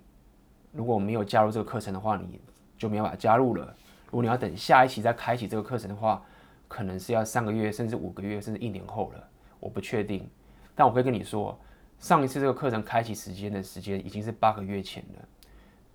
[0.71, 2.39] 如果没有加入这个课程的话，你
[2.77, 3.65] 就没有办法加入了。
[4.05, 6.23] 如果你要等下一期再开启这个课程的话，
[6.67, 10.29] 可能是要三个月，甚至五个月，甚至一年后了，我不确定。
[10.75, 11.57] 但我会跟你说。
[11.99, 15.27] 上一次这个课程开启时间的时间已经是八个月前了，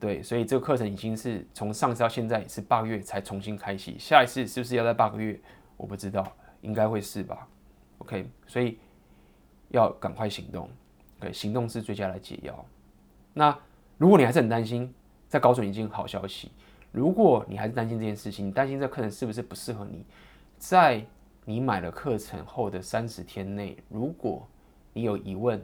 [0.00, 5.40] 对，所以这个课程已经是从上次到现在是八个月才重新开启，下一次是不是要在八个月？
[5.76, 6.26] 我不知道，
[6.60, 7.46] 应该会是吧
[7.98, 8.80] ？OK，所以
[9.68, 10.68] 要赶快行动，
[11.20, 12.66] 对，行动是最佳的解药。
[13.32, 13.56] 那
[13.96, 14.92] 如果你还是很担心，
[15.28, 16.50] 再告诉你一件好消息，
[16.90, 20.04] 如果你还是担心这件事情，担心这课程是不是不适合你，
[20.62, 21.04] 在
[21.44, 24.46] 你买了课程后的三十天内，如果
[24.92, 25.60] 你有疑问，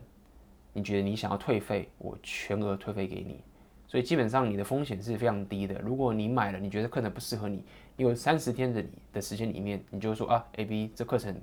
[0.72, 3.40] 你觉得你想要退费，我全额退费给你，
[3.86, 5.78] 所以基本上你的风险是非常低的。
[5.78, 7.62] 如果你买了，你觉得课程不适合你，
[7.96, 11.40] 你有三十天的的时间里面，你就说啊，A B 这课程，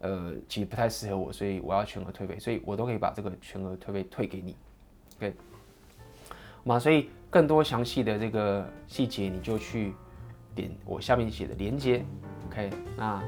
[0.00, 4.54] 呃，其实不太适合我，所以我要全额退费，所以我都可以把这个全额退费退给你。
[5.16, 5.34] OK，
[6.28, 6.34] 好
[6.64, 6.78] 吗？
[6.78, 9.94] 所以更多详细的这个细节，你就去
[10.54, 12.04] 点我下面写的链接。
[12.52, 13.18] OK，那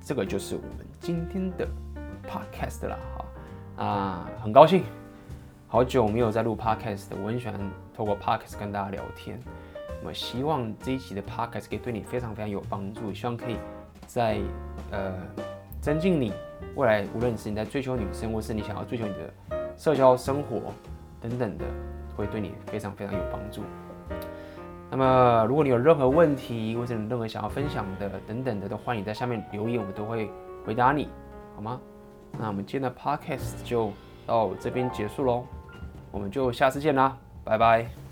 [0.00, 1.66] 这个就是我们今天的
[2.22, 2.96] Podcast 啦。
[3.76, 4.84] 啊，很高兴，
[5.66, 7.58] 好久没有在录 podcast，我很喜欢
[7.92, 9.40] 透过 podcast 跟大家聊天。
[10.00, 13.56] 那么希望这一期的 podcast 可以对你非常非常有帮助，希望可以
[14.06, 14.38] 在
[14.92, 15.12] 呃
[15.80, 16.32] 增进你
[16.76, 20.72] 未来，无论是你在追求女生，或是你想要追求你的社交生活
[21.20, 21.64] 等等的，
[22.16, 23.62] 会对你非常非常有帮助。
[24.96, 30.30] 那么如果你有任何问题，或者你任何想要分享的等等的，都欢迎在下面留言，我们都会
[30.64, 31.08] 回答你，
[31.56, 31.80] 好吗？
[32.38, 33.92] 那我们今天的 podcast 就
[34.24, 35.44] 到这边结束喽，
[36.12, 38.03] 我们就下次见啦，拜拜。